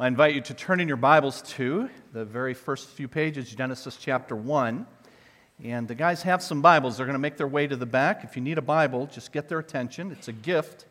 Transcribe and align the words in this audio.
I 0.00 0.06
invite 0.06 0.34
you 0.34 0.40
to 0.40 0.54
turn 0.54 0.80
in 0.80 0.88
your 0.88 0.96
Bibles 0.96 1.42
to 1.42 1.90
the 2.14 2.24
very 2.24 2.54
first 2.54 2.88
few 2.88 3.06
pages, 3.06 3.54
Genesis 3.54 3.98
chapter 3.98 4.34
1. 4.34 4.86
And 5.62 5.86
the 5.86 5.94
guys 5.94 6.22
have 6.22 6.42
some 6.42 6.62
Bibles. 6.62 6.96
They're 6.96 7.04
going 7.04 7.12
to 7.12 7.18
make 7.18 7.36
their 7.36 7.46
way 7.46 7.66
to 7.66 7.76
the 7.76 7.84
back. 7.84 8.24
If 8.24 8.34
you 8.34 8.40
need 8.40 8.56
a 8.56 8.62
Bible, 8.62 9.06
just 9.08 9.30
get 9.30 9.50
their 9.50 9.58
attention. 9.58 10.10
It's 10.10 10.28
a 10.28 10.32
gift. 10.32 10.86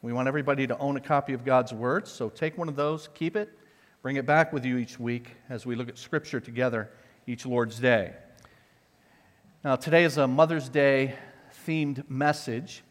We 0.00 0.14
want 0.14 0.28
everybody 0.28 0.66
to 0.66 0.78
own 0.78 0.96
a 0.96 1.00
copy 1.00 1.34
of 1.34 1.44
God's 1.44 1.74
Word. 1.74 2.08
So 2.08 2.30
take 2.30 2.56
one 2.56 2.70
of 2.70 2.74
those, 2.74 3.10
keep 3.12 3.36
it, 3.36 3.50
bring 4.00 4.16
it 4.16 4.24
back 4.24 4.50
with 4.50 4.64
you 4.64 4.78
each 4.78 4.98
week 4.98 5.32
as 5.50 5.66
we 5.66 5.74
look 5.74 5.90
at 5.90 5.98
Scripture 5.98 6.40
together 6.40 6.88
each 7.26 7.44
Lord's 7.44 7.78
Day. 7.78 8.14
Now, 9.62 9.76
today 9.76 10.04
is 10.04 10.16
a 10.16 10.26
Mother's 10.26 10.70
Day 10.70 11.16
themed 11.66 12.08
message. 12.08 12.82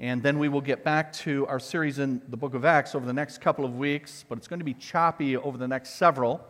And 0.00 0.22
then 0.22 0.38
we 0.38 0.48
will 0.48 0.60
get 0.60 0.84
back 0.84 1.12
to 1.24 1.44
our 1.48 1.58
series 1.58 1.98
in 1.98 2.22
the 2.28 2.36
book 2.36 2.54
of 2.54 2.64
Acts 2.64 2.94
over 2.94 3.04
the 3.04 3.12
next 3.12 3.40
couple 3.40 3.64
of 3.64 3.76
weeks, 3.76 4.24
but 4.28 4.38
it's 4.38 4.46
going 4.46 4.60
to 4.60 4.64
be 4.64 4.74
choppy 4.74 5.36
over 5.36 5.58
the 5.58 5.66
next 5.66 5.94
several 5.94 6.40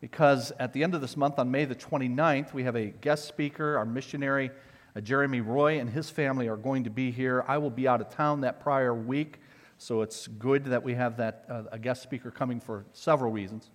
because 0.00 0.52
at 0.58 0.72
the 0.72 0.82
end 0.82 0.94
of 0.94 1.02
this 1.02 1.14
month, 1.14 1.38
on 1.38 1.50
May 1.50 1.66
the 1.66 1.74
29th, 1.74 2.54
we 2.54 2.64
have 2.64 2.76
a 2.76 2.86
guest 2.86 3.28
speaker, 3.28 3.76
our 3.76 3.84
missionary, 3.84 4.50
uh, 4.96 5.02
Jeremy 5.02 5.42
Roy, 5.42 5.80
and 5.80 5.90
his 5.90 6.08
family 6.08 6.48
are 6.48 6.56
going 6.56 6.84
to 6.84 6.90
be 6.90 7.10
here. 7.10 7.44
I 7.46 7.58
will 7.58 7.68
be 7.68 7.86
out 7.86 8.00
of 8.00 8.08
town 8.08 8.40
that 8.40 8.60
prior 8.60 8.94
week, 8.94 9.38
so 9.76 10.00
it's 10.00 10.26
good 10.26 10.64
that 10.64 10.82
we 10.82 10.94
have 10.94 11.18
that 11.18 11.44
uh, 11.50 11.64
a 11.72 11.78
guest 11.78 12.02
speaker 12.02 12.30
coming 12.30 12.58
for 12.58 12.86
several 12.94 13.30
reasons. 13.30 13.68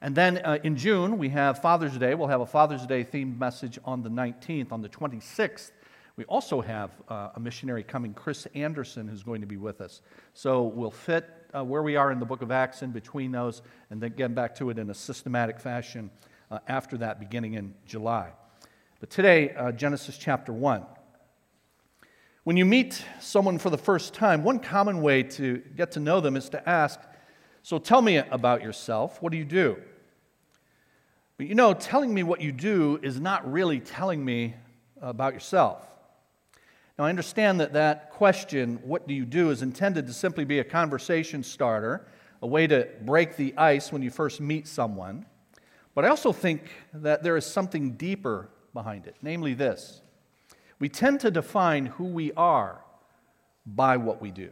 And 0.00 0.14
then 0.14 0.38
uh, 0.38 0.60
in 0.64 0.76
June, 0.76 1.18
we 1.18 1.28
have 1.28 1.60
Father's 1.60 1.98
Day. 1.98 2.14
We'll 2.14 2.28
have 2.28 2.40
a 2.40 2.46
Father's 2.46 2.86
Day 2.86 3.04
themed 3.04 3.38
message 3.38 3.78
on 3.84 4.02
the 4.02 4.10
19th. 4.10 4.72
On 4.72 4.80
the 4.80 4.88
26th, 4.88 5.72
we 6.16 6.24
also 6.24 6.62
have 6.62 6.90
uh, 7.08 7.30
a 7.34 7.40
missionary 7.40 7.82
coming, 7.82 8.14
Chris 8.14 8.46
Anderson, 8.54 9.06
who's 9.06 9.22
going 9.22 9.42
to 9.42 9.46
be 9.46 9.58
with 9.58 9.82
us. 9.82 10.00
So 10.32 10.62
we'll 10.62 10.90
fit 10.90 11.28
uh, 11.54 11.62
where 11.62 11.82
we 11.82 11.96
are 11.96 12.10
in 12.10 12.18
the 12.18 12.24
book 12.24 12.40
of 12.40 12.50
Acts 12.50 12.80
in 12.80 12.90
between 12.90 13.32
those 13.32 13.60
and 13.90 14.00
then 14.00 14.14
get 14.16 14.34
back 14.34 14.54
to 14.56 14.70
it 14.70 14.78
in 14.78 14.88
a 14.88 14.94
systematic 14.94 15.60
fashion 15.60 16.10
uh, 16.50 16.60
after 16.68 16.96
that, 16.98 17.20
beginning 17.20 17.54
in 17.54 17.74
July. 17.84 18.30
But 18.98 19.10
today, 19.10 19.50
uh, 19.50 19.72
Genesis 19.72 20.16
chapter 20.16 20.54
1. 20.54 20.86
When 22.44 22.56
you 22.56 22.64
meet 22.64 23.04
someone 23.20 23.58
for 23.58 23.68
the 23.68 23.78
first 23.78 24.14
time, 24.14 24.42
one 24.42 24.58
common 24.58 25.02
way 25.02 25.22
to 25.24 25.58
get 25.76 25.92
to 25.92 26.00
know 26.00 26.20
them 26.20 26.36
is 26.36 26.48
to 26.50 26.66
ask, 26.66 26.98
So 27.62 27.78
tell 27.78 28.00
me 28.00 28.16
about 28.16 28.62
yourself. 28.62 29.20
What 29.20 29.32
do 29.32 29.38
you 29.38 29.44
do? 29.44 29.76
But 31.36 31.46
you 31.48 31.54
know, 31.54 31.74
telling 31.74 32.14
me 32.14 32.22
what 32.22 32.40
you 32.40 32.52
do 32.52 32.98
is 33.02 33.20
not 33.20 33.50
really 33.50 33.80
telling 33.80 34.24
me 34.24 34.54
about 35.02 35.34
yourself. 35.34 35.86
Now, 36.98 37.04
I 37.04 37.10
understand 37.10 37.60
that 37.60 37.74
that 37.74 38.10
question, 38.10 38.78
what 38.82 39.06
do 39.06 39.12
you 39.12 39.26
do, 39.26 39.50
is 39.50 39.60
intended 39.60 40.06
to 40.06 40.14
simply 40.14 40.44
be 40.44 40.60
a 40.60 40.64
conversation 40.64 41.42
starter, 41.42 42.06
a 42.40 42.46
way 42.46 42.66
to 42.66 42.88
break 43.02 43.36
the 43.36 43.54
ice 43.58 43.92
when 43.92 44.00
you 44.00 44.10
first 44.10 44.40
meet 44.40 44.66
someone. 44.66 45.26
But 45.94 46.04
I 46.04 46.08
also 46.08 46.32
think 46.32 46.70
that 46.94 47.22
there 47.22 47.36
is 47.36 47.44
something 47.44 47.92
deeper 47.92 48.48
behind 48.72 49.06
it, 49.06 49.16
namely 49.22 49.54
this 49.54 50.02
we 50.78 50.88
tend 50.90 51.20
to 51.20 51.30
define 51.30 51.86
who 51.86 52.04
we 52.04 52.32
are 52.32 52.82
by 53.64 53.96
what 53.96 54.20
we 54.20 54.30
do. 54.30 54.50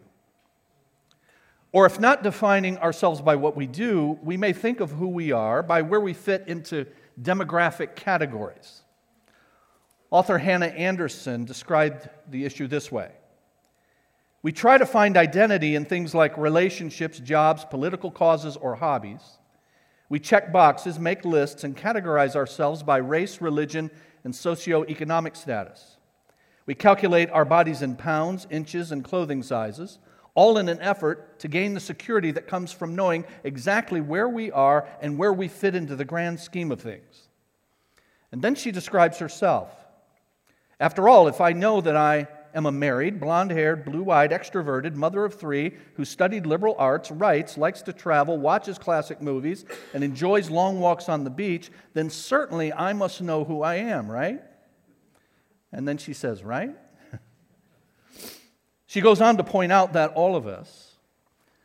Or 1.71 1.87
if 1.87 2.01
not 2.01 2.23
defining 2.23 2.79
ourselves 2.79 3.21
by 3.21 3.37
what 3.37 3.57
we 3.57 3.67
do, 3.67 4.19
we 4.23 4.37
may 4.37 4.53
think 4.53 4.81
of 4.81 4.93
who 4.93 5.09
we 5.09 5.33
are 5.33 5.63
by 5.63 5.83
where 5.83 6.01
we 6.01 6.15
fit 6.15 6.45
into 6.47 6.87
demographic 7.21 7.95
categories. 7.95 8.84
Author 10.15 10.39
Hannah 10.39 10.67
Anderson 10.67 11.45
described 11.45 12.09
the 12.31 12.45
issue 12.45 12.69
this 12.69 12.93
way 12.93 13.11
We 14.43 14.53
try 14.53 14.79
to 14.79 14.87
find 14.87 15.17
identity 15.17 15.75
in 15.75 15.85
things 15.85 16.15
like 16.15 16.39
relationships, 16.39 17.19
jobs, 17.19 17.65
political 17.65 18.13
causes, 18.13 18.57
or 18.57 18.77
hobbies. 18.77 19.39
We 20.09 20.21
check 20.21 20.53
boxes, 20.53 21.01
make 21.01 21.25
lists, 21.25 21.65
and 21.65 21.77
categorize 21.77 22.37
ourselves 22.37 22.85
by 22.85 22.99
race, 22.99 23.41
religion, 23.41 23.91
and 24.23 24.33
socioeconomic 24.33 25.37
status. 25.37 25.97
We 26.65 26.77
calculate 26.77 27.31
our 27.31 27.45
bodies 27.45 27.83
in 27.83 27.97
pounds, 27.97 28.47
inches, 28.51 28.93
and 28.93 29.03
clothing 29.03 29.43
sizes, 29.43 29.99
all 30.37 30.59
in 30.59 30.69
an 30.69 30.81
effort 30.81 31.41
to 31.41 31.49
gain 31.49 31.75
the 31.75 31.81
security 31.81 32.31
that 32.31 32.47
comes 32.47 32.71
from 32.71 32.95
knowing 32.95 33.25
exactly 33.43 34.01
where 34.01 34.29
we 34.29 34.53
are 34.53 34.87
and 35.01 35.19
where 35.19 35.33
we 35.33 35.49
fit 35.49 35.75
into 35.75 35.97
the 35.97 36.05
grand 36.05 36.39
scheme 36.39 36.71
of 36.71 36.81
things. 36.81 37.31
And 38.31 38.41
then 38.43 38.55
she 38.55 38.71
describes 38.71 39.19
herself. 39.19 39.84
After 40.81 41.09
all, 41.09 41.29
if 41.29 41.41
I 41.41 41.53
know 41.53 41.81
that 41.81 41.97
I 41.97 42.29
am 42.55 42.67
a 42.67 42.73
married, 42.73 43.21
blonde 43.21 43.51
haired, 43.51 43.85
blue 43.85 44.11
eyed, 44.11 44.31
extroverted 44.31 44.95
mother 44.95 45.25
of 45.25 45.35
three 45.35 45.75
who 45.95 46.05
studied 46.05 46.47
liberal 46.47 46.77
arts, 46.79 47.11
writes, 47.11 47.59
likes 47.59 47.83
to 47.83 47.93
travel, 47.93 48.39
watches 48.39 48.79
classic 48.79 49.21
movies, 49.21 49.65
and 49.93 50.05
enjoys 50.05 50.51
long 50.51 50.81
walks 50.81 51.09
on 51.09 51.25
the 51.25 51.31
beach, 51.31 51.71
then 51.95 52.09
certainly 52.09 52.73
I 52.73 52.93
must 52.93 53.21
know 53.21 53.45
who 53.45 53.63
I 53.63 53.77
am, 53.77 54.11
right? 54.11 54.41
And 55.73 55.87
then 55.87 55.99
she 55.99 56.13
says, 56.13 56.45
right? 56.45 56.77
she 58.87 59.01
goes 59.01 59.21
on 59.21 59.37
to 59.37 59.45
point 59.45 59.73
out 59.73 59.95
that 59.95 60.13
all 60.13 60.37
of 60.37 60.47
us, 60.47 60.93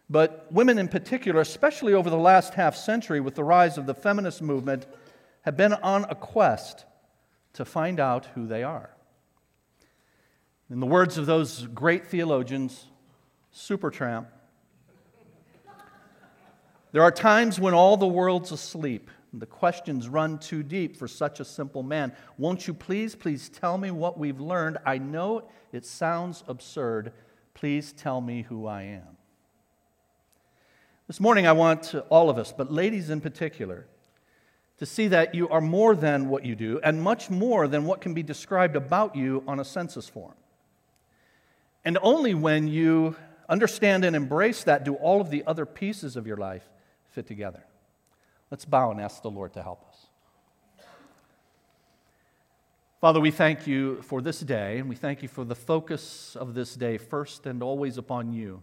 but 0.09 0.48
women 0.52 0.80
in 0.80 0.88
particular, 0.88 1.40
especially 1.40 1.94
over 1.94 2.09
the 2.09 2.18
last 2.18 2.56
half 2.56 2.75
century 2.75 3.19
with 3.19 3.36
the 3.36 3.44
rise 3.44 3.78
of 3.78 3.86
the 3.86 3.94
feminist 3.94 4.42
movement, 4.42 4.88
have 5.44 5.56
been 5.56 5.74
on 5.74 6.06
a 6.06 6.16
quest 6.16 6.86
to 7.53 7.64
find 7.64 8.00
out 8.00 8.25
who 8.34 8.48
they 8.48 8.64
are. 8.64 8.90
In 10.72 10.80
the 10.80 10.85
words 10.85 11.18
of 11.18 11.25
those 11.25 11.66
great 11.68 12.06
theologians, 12.06 12.85
Supertramp, 13.52 14.28
there 16.91 17.02
are 17.02 17.12
times 17.12 17.59
when 17.59 17.74
all 17.74 17.97
the 17.97 18.07
world's 18.07 18.52
asleep. 18.52 19.09
The 19.34 19.47
questions 19.47 20.07
run 20.07 20.38
too 20.38 20.62
deep 20.62 20.96
for 20.96 21.07
such 21.07 21.40
a 21.40 21.46
simple 21.46 21.81
man. 21.81 22.13
Won't 22.38 22.68
you 22.68 22.74
please, 22.74 23.16
please 23.16 23.50
tell 23.50 23.78
me 23.78 23.90
what 23.90 24.19
we've 24.19 24.40
learned? 24.40 24.78
I 24.85 25.00
know 25.00 25.50
it 25.72 25.85
sounds 25.85 26.44
absurd. 26.47 27.13
Please 27.56 27.91
tell 27.91 28.22
me 28.22 28.44
who 28.44 28.68
I 28.68 28.84
am. 28.84 29.18
This 31.07 31.19
morning, 31.19 31.47
I 31.47 31.51
want 31.51 31.96
all 32.09 32.30
of 32.30 32.38
us, 32.38 32.53
but 32.56 32.72
ladies 32.72 33.09
in 33.09 33.22
particular, 33.22 33.88
to 34.78 34.86
see 34.86 35.07
that 35.07 35.34
you 35.34 35.50
are 35.50 35.62
more 35.62 35.96
than 35.96 36.30
what 36.30 36.46
you 36.46 36.56
do 36.56 36.80
and 36.84 37.01
much 37.01 37.31
more 37.31 37.68
than 37.68 37.86
what 37.86 38.01
can 38.01 38.13
be 38.13 38.24
described 38.24 38.75
about 38.75 39.16
you 39.16 39.44
on 39.47 39.59
a 39.59 39.66
census 39.66 40.07
form. 40.07 40.36
And 41.86 41.98
only 42.02 42.34
when 42.34 42.68
you 42.68 43.16
understand 43.48 44.06
and 44.06 44.16
embrace 44.16 44.64
that 44.64 44.84
do 44.84 44.96
all 44.96 45.22
of 45.22 45.30
the 45.30 45.44
other 45.48 45.66
pieces 45.66 46.16
of 46.16 46.28
your 46.28 46.38
life 46.38 46.68
fit 47.12 47.26
together. 47.28 47.64
Let's 48.52 48.66
bow 48.66 48.92
and 48.92 49.00
ask 49.00 49.22
the 49.22 49.30
Lord 49.30 49.54
to 49.54 49.64
help 49.64 49.86
us. 49.88 50.06
Father, 53.02 53.22
we 53.22 53.32
thank 53.32 53.66
you 53.66 54.02
for 54.02 54.22
this 54.22 54.42
day, 54.42 54.78
and 54.78 54.90
we 54.90 54.96
thank 54.96 55.22
you 55.22 55.30
for 55.30 55.46
the 55.46 55.56
focus 55.56 56.36
of 56.36 56.54
this 56.54 56.76
day, 56.76 56.98
first 56.98 57.46
and 57.46 57.64
always 57.64 57.98
upon 57.98 58.34
you, 58.34 58.62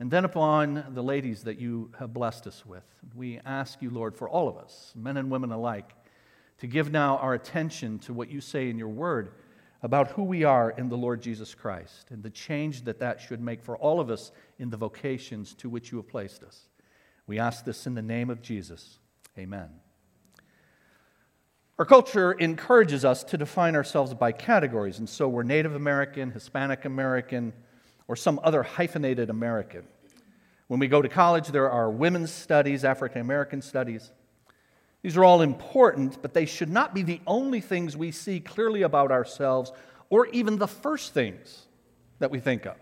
and 0.00 0.10
then 0.10 0.24
upon 0.24 0.86
the 0.94 1.02
ladies 1.02 1.42
that 1.44 1.60
you 1.60 1.90
have 1.98 2.14
blessed 2.14 2.46
us 2.46 2.64
with. 2.64 2.84
We 3.14 3.40
ask 3.44 3.82
you, 3.82 3.90
Lord, 3.90 4.16
for 4.16 4.26
all 4.26 4.48
of 4.48 4.56
us, 4.56 4.94
men 4.96 5.18
and 5.18 5.30
women 5.30 5.52
alike, 5.52 5.90
to 6.58 6.66
give 6.66 6.90
now 6.90 7.18
our 7.18 7.34
attention 7.34 7.98
to 8.00 8.14
what 8.14 8.30
you 8.30 8.40
say 8.40 8.70
in 8.70 8.78
your 8.78 8.88
word 8.88 9.32
about 9.82 10.12
who 10.12 10.22
we 10.22 10.44
are 10.44 10.70
in 10.70 10.88
the 10.88 10.96
Lord 10.96 11.20
Jesus 11.20 11.54
Christ 11.54 12.06
and 12.10 12.22
the 12.22 12.30
change 12.30 12.84
that 12.84 13.00
that 13.00 13.20
should 13.20 13.40
make 13.40 13.62
for 13.62 13.76
all 13.76 13.98
of 13.98 14.10
us 14.10 14.30
in 14.58 14.70
the 14.70 14.76
vocations 14.76 15.54
to 15.54 15.68
which 15.68 15.90
you 15.90 15.98
have 15.98 16.08
placed 16.08 16.42
us. 16.44 16.68
We 17.26 17.38
ask 17.38 17.64
this 17.64 17.86
in 17.86 17.94
the 17.94 18.02
name 18.02 18.30
of 18.30 18.42
Jesus. 18.42 18.98
Amen. 19.36 19.68
Our 21.78 21.84
culture 21.84 22.32
encourages 22.32 23.04
us 23.04 23.24
to 23.24 23.36
define 23.36 23.74
ourselves 23.74 24.14
by 24.14 24.30
categories, 24.30 24.98
and 24.98 25.08
so 25.08 25.28
we're 25.28 25.42
Native 25.42 25.74
American, 25.74 26.30
Hispanic 26.30 26.84
American, 26.84 27.52
or 28.06 28.14
some 28.14 28.38
other 28.44 28.62
hyphenated 28.62 29.30
American. 29.30 29.84
When 30.68 30.78
we 30.78 30.86
go 30.86 31.02
to 31.02 31.08
college, 31.08 31.48
there 31.48 31.70
are 31.70 31.90
women's 31.90 32.30
studies, 32.30 32.84
African 32.84 33.20
American 33.20 33.62
studies. 33.62 34.12
These 35.02 35.16
are 35.16 35.24
all 35.24 35.42
important, 35.42 36.22
but 36.22 36.32
they 36.32 36.46
should 36.46 36.70
not 36.70 36.94
be 36.94 37.02
the 37.02 37.20
only 37.26 37.60
things 37.60 37.96
we 37.96 38.12
see 38.12 38.38
clearly 38.38 38.82
about 38.82 39.10
ourselves 39.10 39.72
or 40.10 40.26
even 40.28 40.58
the 40.58 40.68
first 40.68 41.12
things 41.12 41.66
that 42.20 42.30
we 42.30 42.38
think 42.38 42.66
of. 42.66 42.76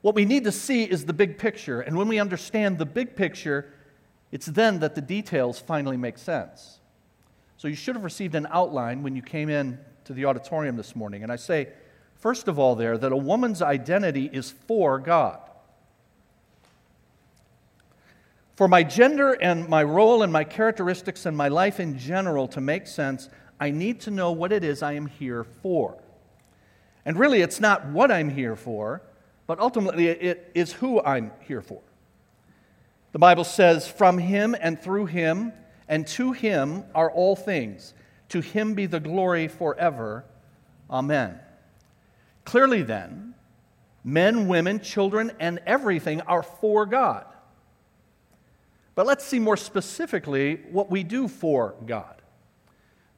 What 0.00 0.14
we 0.14 0.24
need 0.24 0.44
to 0.44 0.52
see 0.52 0.84
is 0.84 1.04
the 1.04 1.12
big 1.12 1.38
picture, 1.38 1.80
and 1.80 1.96
when 1.96 2.08
we 2.08 2.18
understand 2.18 2.78
the 2.78 2.86
big 2.86 3.16
picture, 3.16 3.72
it's 4.32 4.46
then 4.46 4.78
that 4.78 4.94
the 4.94 5.00
details 5.00 5.58
finally 5.58 5.96
make 5.96 6.16
sense. 6.16 6.78
So 7.56 7.68
you 7.68 7.74
should 7.74 7.96
have 7.96 8.04
received 8.04 8.34
an 8.34 8.46
outline 8.50 9.02
when 9.02 9.16
you 9.16 9.22
came 9.22 9.50
in 9.50 9.78
to 10.04 10.12
the 10.12 10.24
auditorium 10.24 10.76
this 10.76 10.94
morning, 10.94 11.22
and 11.22 11.32
I 11.32 11.36
say, 11.36 11.68
first 12.14 12.48
of 12.48 12.58
all, 12.58 12.76
there, 12.76 12.96
that 12.96 13.12
a 13.12 13.16
woman's 13.16 13.60
identity 13.60 14.30
is 14.32 14.52
for 14.66 14.98
God. 14.98 15.40
For 18.58 18.66
my 18.66 18.82
gender 18.82 19.34
and 19.34 19.68
my 19.68 19.84
role 19.84 20.24
and 20.24 20.32
my 20.32 20.42
characteristics 20.42 21.26
and 21.26 21.36
my 21.36 21.46
life 21.46 21.78
in 21.78 21.96
general 21.96 22.48
to 22.48 22.60
make 22.60 22.88
sense, 22.88 23.28
I 23.60 23.70
need 23.70 24.00
to 24.00 24.10
know 24.10 24.32
what 24.32 24.50
it 24.50 24.64
is 24.64 24.82
I 24.82 24.94
am 24.94 25.06
here 25.06 25.44
for. 25.44 25.96
And 27.04 27.16
really, 27.16 27.40
it's 27.40 27.60
not 27.60 27.86
what 27.86 28.10
I'm 28.10 28.28
here 28.28 28.56
for, 28.56 29.00
but 29.46 29.60
ultimately, 29.60 30.08
it 30.08 30.50
is 30.56 30.72
who 30.72 31.00
I'm 31.00 31.30
here 31.46 31.62
for. 31.62 31.80
The 33.12 33.20
Bible 33.20 33.44
says, 33.44 33.86
From 33.86 34.18
him 34.18 34.56
and 34.60 34.82
through 34.82 35.06
him 35.06 35.52
and 35.88 36.04
to 36.08 36.32
him 36.32 36.82
are 36.96 37.12
all 37.12 37.36
things. 37.36 37.94
To 38.30 38.40
him 38.40 38.74
be 38.74 38.86
the 38.86 38.98
glory 38.98 39.46
forever. 39.46 40.24
Amen. 40.90 41.38
Clearly, 42.44 42.82
then, 42.82 43.34
men, 44.02 44.48
women, 44.48 44.80
children, 44.80 45.30
and 45.38 45.60
everything 45.64 46.22
are 46.22 46.42
for 46.42 46.86
God. 46.86 47.24
But 48.98 49.06
let's 49.06 49.24
see 49.24 49.38
more 49.38 49.56
specifically 49.56 50.56
what 50.72 50.90
we 50.90 51.04
do 51.04 51.28
for 51.28 51.76
God. 51.86 52.20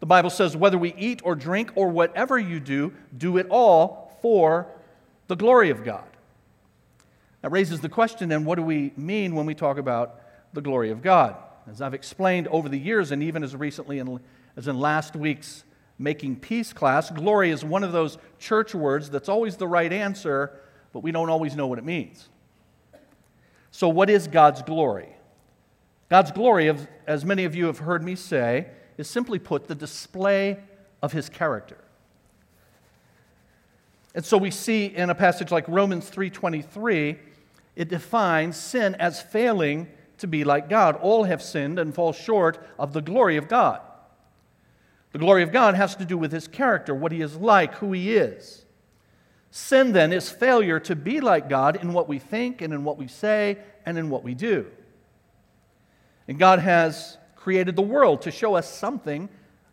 The 0.01 0.05
Bible 0.05 0.29
says, 0.29 0.55
whether 0.55 0.77
we 0.77 0.93
eat 0.93 1.23
or 1.25 1.35
drink 1.35 1.73
or 1.75 1.89
whatever 1.89 2.39
you 2.39 2.61
do, 2.61 2.93
do 3.17 3.39
it 3.39 3.47
all 3.49 4.15
for 4.21 4.67
the 5.29 5.37
glory 5.37 5.71
of 5.71 5.83
God. 5.83 6.05
That 7.41 7.49
raises 7.49 7.81
the 7.81 7.89
question 7.89 8.29
then, 8.29 8.45
what 8.45 8.57
do 8.57 8.63
we 8.63 8.93
mean 8.95 9.35
when 9.35 9.47
we 9.47 9.55
talk 9.55 9.79
about 9.79 10.21
the 10.53 10.61
glory 10.61 10.91
of 10.91 11.01
God? 11.01 11.35
As 11.67 11.81
I've 11.81 11.95
explained 11.95 12.47
over 12.49 12.69
the 12.69 12.79
years, 12.79 13.11
and 13.11 13.23
even 13.23 13.43
as 13.43 13.57
recently 13.57 14.01
in, 14.01 14.21
as 14.59 14.69
in 14.69 14.79
last 14.79 15.17
week's 15.17 15.65
Making 15.99 16.37
Peace 16.37 16.75
class, 16.75 17.11
glory 17.11 17.51
is 17.53 17.65
one 17.65 17.85
of 17.85 17.93
those 17.93 18.19
church 18.39 18.75
words 18.75 19.09
that's 19.09 19.31
always 19.31 19.57
the 19.57 19.67
right 19.67 19.95
answer, 19.95 20.61
but 20.93 21.03
we 21.03 21.11
don't 21.11 21.31
always 21.31 21.57
know 21.57 21.69
what 21.69 21.79
it 21.79 21.87
means. 21.87 22.29
So, 23.71 23.89
what 23.89 24.11
is 24.11 24.29
God's 24.29 24.61
glory? 24.61 25.17
God's 26.11 26.33
glory, 26.33 26.71
as 27.07 27.25
many 27.25 27.45
of 27.45 27.55
you 27.55 27.67
have 27.67 27.79
heard 27.79 28.03
me 28.03 28.17
say, 28.17 28.67
is 28.99 29.09
simply 29.09 29.39
put 29.39 29.69
the 29.69 29.77
display 29.77 30.59
of 31.01 31.13
his 31.13 31.29
character. 31.29 31.79
And 34.15 34.25
so 34.25 34.37
we 34.37 34.51
see 34.51 34.87
in 34.87 35.09
a 35.09 35.15
passage 35.15 35.53
like 35.53 35.69
Romans 35.69 36.11
3:23, 36.11 37.17
it 37.77 37.89
defines 37.89 38.57
sin 38.57 38.97
as 38.97 39.23
failing 39.23 39.87
to 40.19 40.27
be 40.27 40.43
like 40.43 40.69
God. 40.69 40.97
All 40.97 41.25
have 41.25 41.41
sinned 41.41 41.79
and 41.79 41.95
fall 41.95 42.13
short 42.13 42.59
of 42.77 42.93
the 42.93 43.01
glory 43.01 43.37
of 43.37 43.47
God. 43.47 43.81
The 45.13 45.19
glory 45.19 45.45
of 45.45 45.53
God 45.53 45.77
has 45.77 45.95
to 45.97 46.05
do 46.05 46.19
with 46.19 46.33
his 46.33 46.49
character, 46.49 46.93
what 46.93 47.13
he 47.13 47.21
is 47.21 47.37
like, 47.37 47.75
who 47.77 47.93
he 47.93 48.17
is. 48.17 48.65
Sin 49.53 49.93
then 49.93 50.13
is 50.13 50.29
failure 50.29 50.81
to 50.81 50.97
be 50.97 51.21
like 51.21 51.49
God 51.49 51.77
in 51.77 51.93
what 51.93 52.09
we 52.09 52.19
think 52.19 52.63
and 52.63 52.75
in 52.75 52.83
what 52.83 52.99
we 52.99 53.07
say 53.07 53.59
and 53.87 53.97
in 53.97 54.11
what 54.11 54.25
we 54.25 54.35
do. 54.35 54.67
And 56.31 56.39
God 56.39 56.61
has 56.61 57.19
created 57.35 57.75
the 57.75 57.83
world 57.83 58.23
to 58.23 58.31
show 58.31 58.55
us 58.55 58.73
something 58.73 59.29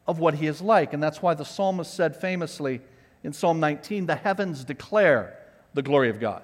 of 0.08 0.18
what 0.18 0.34
he 0.34 0.48
is 0.48 0.60
like. 0.60 0.92
And 0.92 1.04
that's 1.04 1.22
why 1.22 1.36
the 1.36 1.46
psalmist 1.46 1.94
said 1.94 2.20
famously 2.20 2.82
in 3.24 3.32
Psalm 3.32 3.60
19 3.60 4.08
the 4.08 4.16
heavens 4.16 4.64
declare 4.64 5.38
the 5.76 5.84
glory 5.84 6.10
of 6.10 6.20
God. 6.20 6.42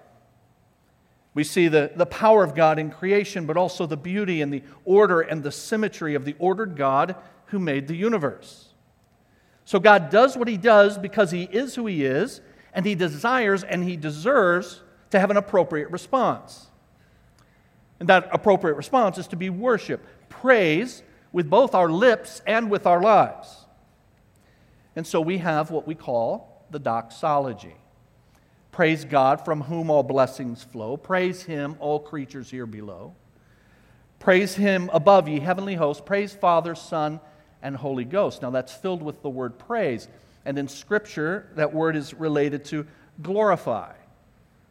We 1.33 1.43
see 1.43 1.67
the, 1.67 1.93
the 1.95 2.05
power 2.05 2.43
of 2.43 2.53
God 2.53 2.77
in 2.77 2.91
creation, 2.91 3.47
but 3.47 3.57
also 3.57 3.87
the 3.87 3.97
beauty 3.97 4.43
and 4.43 4.53
the 4.53 4.61
order 4.85 5.21
and 5.21 5.41
the 5.41 5.51
symmetry 5.51 6.13
of 6.13 6.25
the 6.25 6.35
ordered 6.37 6.75
God 6.75 7.15
who 7.47 7.57
made 7.57 7.87
the 7.87 7.95
universe. 7.95 8.67
So 9.65 9.79
God 9.79 10.11
does 10.11 10.37
what 10.37 10.47
he 10.47 10.57
does 10.57 10.99
because 10.99 11.31
he 11.31 11.45
is 11.45 11.73
who 11.73 11.87
he 11.87 12.05
is, 12.05 12.39
and 12.71 12.85
he 12.85 12.93
desires 12.93 13.63
and 13.63 13.83
he 13.83 13.97
deserves 13.97 14.83
to 15.09 15.19
have 15.19 15.31
an 15.31 15.37
appropriate 15.37 15.89
response. 15.89 16.67
And 18.03 18.09
that 18.09 18.27
appropriate 18.33 18.73
response 18.73 19.17
is 19.17 19.27
to 19.27 19.37
be 19.37 19.49
worship, 19.49 20.05
praise, 20.27 21.03
with 21.31 21.49
both 21.49 21.73
our 21.73 21.87
lips 21.89 22.41
and 22.45 22.69
with 22.69 22.85
our 22.85 23.01
lives. 23.01 23.65
And 24.93 25.07
so 25.07 25.21
we 25.21 25.37
have 25.37 25.71
what 25.71 25.87
we 25.87 25.95
call 25.95 26.65
the 26.69 26.79
doxology. 26.79 27.77
Praise 28.73 29.05
God 29.05 29.45
from 29.45 29.61
whom 29.61 29.89
all 29.89 30.03
blessings 30.03 30.61
flow. 30.61 30.97
Praise 30.97 31.43
Him, 31.43 31.77
all 31.79 31.97
creatures 31.97 32.51
here 32.51 32.65
below. 32.65 33.15
Praise 34.19 34.53
Him 34.53 34.89
above 34.91 35.29
ye 35.29 35.39
heavenly 35.39 35.75
hosts. 35.75 36.03
Praise 36.05 36.33
Father, 36.33 36.75
Son, 36.75 37.21
and 37.61 37.73
Holy 37.73 38.03
Ghost. 38.03 38.41
Now 38.41 38.49
that's 38.49 38.73
filled 38.73 39.01
with 39.01 39.21
the 39.21 39.29
word 39.29 39.57
praise. 39.57 40.09
And 40.43 40.57
in 40.57 40.67
Scripture, 40.67 41.47
that 41.55 41.73
word 41.73 41.95
is 41.95 42.13
related 42.13 42.65
to 42.65 42.85
glorify. 43.21 43.93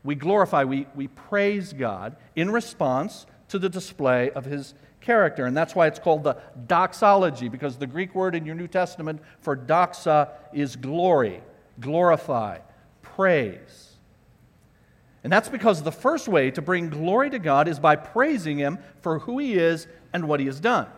We 0.04 0.14
glorify, 0.14 0.64
we, 0.64 0.86
we 0.94 1.08
praise 1.08 1.72
God 1.72 2.16
in 2.34 2.50
response 2.50 3.26
to 3.48 3.58
the 3.58 3.68
display 3.68 4.30
of 4.30 4.44
His 4.44 4.74
character. 5.00 5.46
And 5.46 5.56
that's 5.56 5.74
why 5.74 5.86
it's 5.86 5.98
called 5.98 6.24
the 6.24 6.36
doxology, 6.66 7.48
because 7.48 7.76
the 7.76 7.86
Greek 7.86 8.14
word 8.14 8.34
in 8.34 8.46
your 8.46 8.54
New 8.54 8.68
Testament 8.68 9.20
for 9.40 9.56
doxa 9.56 10.30
is 10.52 10.76
glory, 10.76 11.42
glorify, 11.80 12.58
praise. 13.02 13.92
And 15.24 15.32
that's 15.32 15.48
because 15.48 15.82
the 15.82 15.92
first 15.92 16.26
way 16.26 16.50
to 16.50 16.62
bring 16.62 16.88
glory 16.88 17.30
to 17.30 17.38
God 17.38 17.68
is 17.68 17.78
by 17.78 17.96
praising 17.96 18.58
Him 18.58 18.78
for 19.02 19.20
who 19.20 19.38
He 19.38 19.54
is 19.54 19.86
and 20.12 20.26
what 20.26 20.40
He 20.40 20.46
has 20.46 20.58
done. 20.58 20.88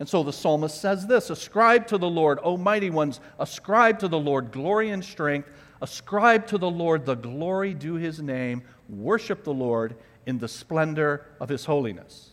And 0.00 0.08
so 0.08 0.22
the 0.22 0.32
psalmist 0.32 0.80
says 0.80 1.06
this 1.06 1.30
Ascribe 1.30 1.86
to 1.88 1.98
the 1.98 2.08
Lord, 2.08 2.38
O 2.42 2.56
mighty 2.56 2.90
ones, 2.90 3.20
ascribe 3.38 3.98
to 4.00 4.08
the 4.08 4.18
Lord 4.18 4.52
glory 4.52 4.90
and 4.90 5.04
strength, 5.04 5.50
ascribe 5.84 6.46
to 6.46 6.56
the 6.56 6.70
Lord 6.70 7.04
the 7.04 7.14
glory 7.14 7.74
due 7.74 7.96
His 7.96 8.18
name, 8.20 8.62
worship 8.88 9.44
the 9.44 9.52
Lord 9.52 9.94
in 10.24 10.38
the 10.38 10.48
splendor 10.48 11.26
of 11.38 11.50
His 11.50 11.66
holiness. 11.66 12.30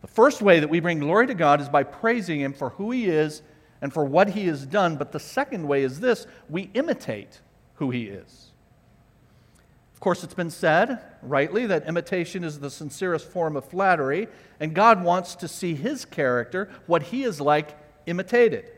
The 0.00 0.08
first 0.08 0.42
way 0.42 0.58
that 0.58 0.68
we 0.68 0.80
bring 0.80 0.98
glory 0.98 1.28
to 1.28 1.34
God 1.34 1.60
is 1.60 1.68
by 1.68 1.84
praising 1.84 2.40
Him 2.40 2.52
for 2.52 2.70
who 2.70 2.90
He 2.90 3.06
is 3.06 3.42
and 3.80 3.92
for 3.92 4.04
what 4.04 4.30
He 4.30 4.48
has 4.48 4.66
done. 4.66 4.96
But 4.96 5.12
the 5.12 5.20
second 5.20 5.66
way 5.68 5.84
is 5.84 6.00
this 6.00 6.26
we 6.50 6.70
imitate 6.74 7.40
who 7.74 7.90
He 7.90 8.08
is. 8.08 8.50
Of 9.94 10.00
course, 10.00 10.24
it's 10.24 10.34
been 10.34 10.50
said, 10.50 10.98
rightly, 11.22 11.66
that 11.66 11.86
imitation 11.86 12.42
is 12.42 12.58
the 12.58 12.70
sincerest 12.70 13.28
form 13.28 13.54
of 13.54 13.64
flattery, 13.64 14.26
and 14.58 14.74
God 14.74 15.04
wants 15.04 15.36
to 15.36 15.46
see 15.46 15.76
His 15.76 16.04
character, 16.04 16.68
what 16.86 17.04
He 17.04 17.22
is 17.22 17.40
like, 17.40 17.78
imitated. 18.06 18.68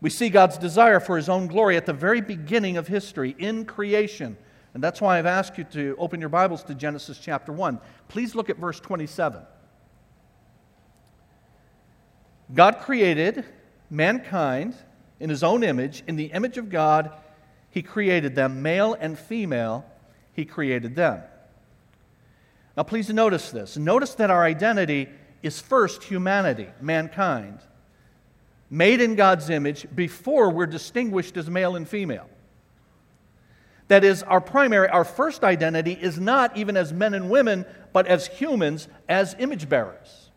We 0.00 0.10
see 0.10 0.28
God's 0.28 0.58
desire 0.58 1.00
for 1.00 1.16
His 1.16 1.28
own 1.28 1.46
glory 1.46 1.76
at 1.76 1.86
the 1.86 1.92
very 1.92 2.20
beginning 2.20 2.76
of 2.76 2.88
history, 2.88 3.34
in 3.38 3.64
creation. 3.64 4.36
And 4.74 4.82
that's 4.82 5.00
why 5.00 5.18
I've 5.18 5.26
asked 5.26 5.56
you 5.56 5.64
to 5.64 5.96
open 5.98 6.20
your 6.20 6.28
Bibles 6.28 6.62
to 6.64 6.74
Genesis 6.74 7.18
chapter 7.18 7.50
1. 7.52 7.80
Please 8.08 8.34
look 8.34 8.50
at 8.50 8.58
verse 8.58 8.78
27. 8.78 9.40
God 12.54 12.78
created 12.80 13.44
mankind 13.90 14.74
in 15.18 15.30
his 15.30 15.42
own 15.42 15.64
image. 15.64 16.02
In 16.06 16.16
the 16.16 16.26
image 16.26 16.58
of 16.58 16.68
God, 16.68 17.10
he 17.70 17.82
created 17.82 18.34
them, 18.34 18.62
male 18.62 18.94
and 18.94 19.18
female, 19.18 19.84
he 20.32 20.44
created 20.44 20.94
them. 20.94 21.22
Now, 22.76 22.82
please 22.82 23.08
notice 23.08 23.50
this. 23.50 23.76
Notice 23.76 24.14
that 24.16 24.30
our 24.30 24.44
identity 24.44 25.08
is 25.42 25.60
first 25.60 26.04
humanity, 26.04 26.68
mankind, 26.80 27.60
made 28.70 29.00
in 29.00 29.14
God's 29.14 29.50
image 29.50 29.86
before 29.94 30.50
we're 30.50 30.66
distinguished 30.66 31.36
as 31.36 31.48
male 31.48 31.76
and 31.76 31.88
female. 31.88 32.28
That 33.88 34.02
is, 34.02 34.22
our 34.24 34.40
primary, 34.40 34.88
our 34.88 35.04
first 35.04 35.44
identity 35.44 35.92
is 35.92 36.18
not 36.18 36.56
even 36.56 36.76
as 36.76 36.92
men 36.92 37.14
and 37.14 37.30
women, 37.30 37.64
but 37.92 38.06
as 38.06 38.26
humans, 38.26 38.88
as 39.08 39.36
image 39.38 39.68
bearers. 39.68 40.30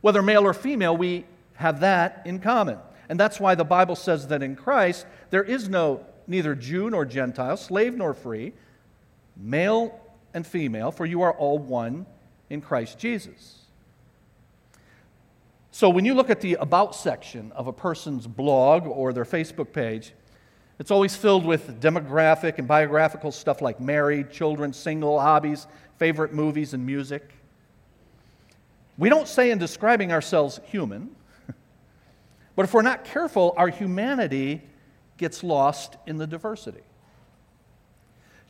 Whether 0.00 0.22
male 0.22 0.46
or 0.46 0.54
female, 0.54 0.96
we 0.96 1.24
have 1.54 1.80
that 1.80 2.22
in 2.24 2.38
common. 2.38 2.78
And 3.08 3.18
that's 3.18 3.40
why 3.40 3.56
the 3.56 3.64
Bible 3.64 3.96
says 3.96 4.28
that 4.28 4.42
in 4.42 4.54
Christ 4.54 5.04
there 5.30 5.42
is 5.42 5.68
no 5.68 6.06
neither 6.28 6.54
Jew 6.54 6.90
nor 6.90 7.04
Gentile, 7.04 7.56
slave 7.56 7.96
nor 7.96 8.14
free, 8.14 8.52
male 9.36 10.00
and 10.32 10.46
female, 10.46 10.92
for 10.92 11.04
you 11.04 11.22
are 11.22 11.32
all 11.32 11.58
one 11.58 12.06
in 12.48 12.60
Christ 12.60 12.98
Jesus. 12.98 13.59
So 15.72 15.88
when 15.88 16.04
you 16.04 16.14
look 16.14 16.30
at 16.30 16.40
the 16.40 16.54
About 16.54 16.94
section 16.94 17.52
of 17.52 17.66
a 17.66 17.72
person's 17.72 18.26
blog 18.26 18.86
or 18.86 19.12
their 19.12 19.24
Facebook 19.24 19.72
page, 19.72 20.12
it's 20.78 20.90
always 20.90 21.14
filled 21.14 21.44
with 21.44 21.80
demographic 21.80 22.58
and 22.58 22.66
biographical 22.66 23.30
stuff 23.30 23.60
like 23.60 23.80
married, 23.80 24.30
children, 24.30 24.72
single, 24.72 25.20
hobbies, 25.20 25.66
favorite 25.98 26.32
movies, 26.32 26.74
and 26.74 26.84
music. 26.84 27.34
We 28.98 29.08
don't 29.08 29.28
say 29.28 29.50
in 29.50 29.58
describing 29.58 30.10
ourselves 30.12 30.58
human, 30.64 31.14
but 32.56 32.64
if 32.64 32.74
we're 32.74 32.82
not 32.82 33.04
careful, 33.04 33.54
our 33.56 33.68
humanity 33.68 34.62
gets 35.18 35.44
lost 35.44 35.96
in 36.06 36.16
the 36.16 36.26
diversity. 36.26 36.80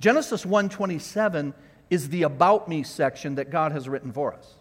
Genesis 0.00 0.47
1:27 0.47 1.53
is 1.91 2.09
the 2.09 2.23
about 2.23 2.69
me 2.69 2.83
section 2.83 3.35
that 3.35 3.50
God 3.50 3.73
has 3.73 3.89
written 3.89 4.12
for 4.12 4.33
us. 4.33 4.55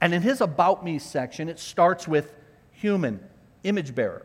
And 0.00 0.14
in 0.14 0.22
his 0.22 0.40
about 0.40 0.84
me 0.84 0.98
section, 0.98 1.48
it 1.48 1.58
starts 1.58 2.06
with 2.06 2.34
human, 2.70 3.20
image 3.64 3.94
bearer. 3.94 4.24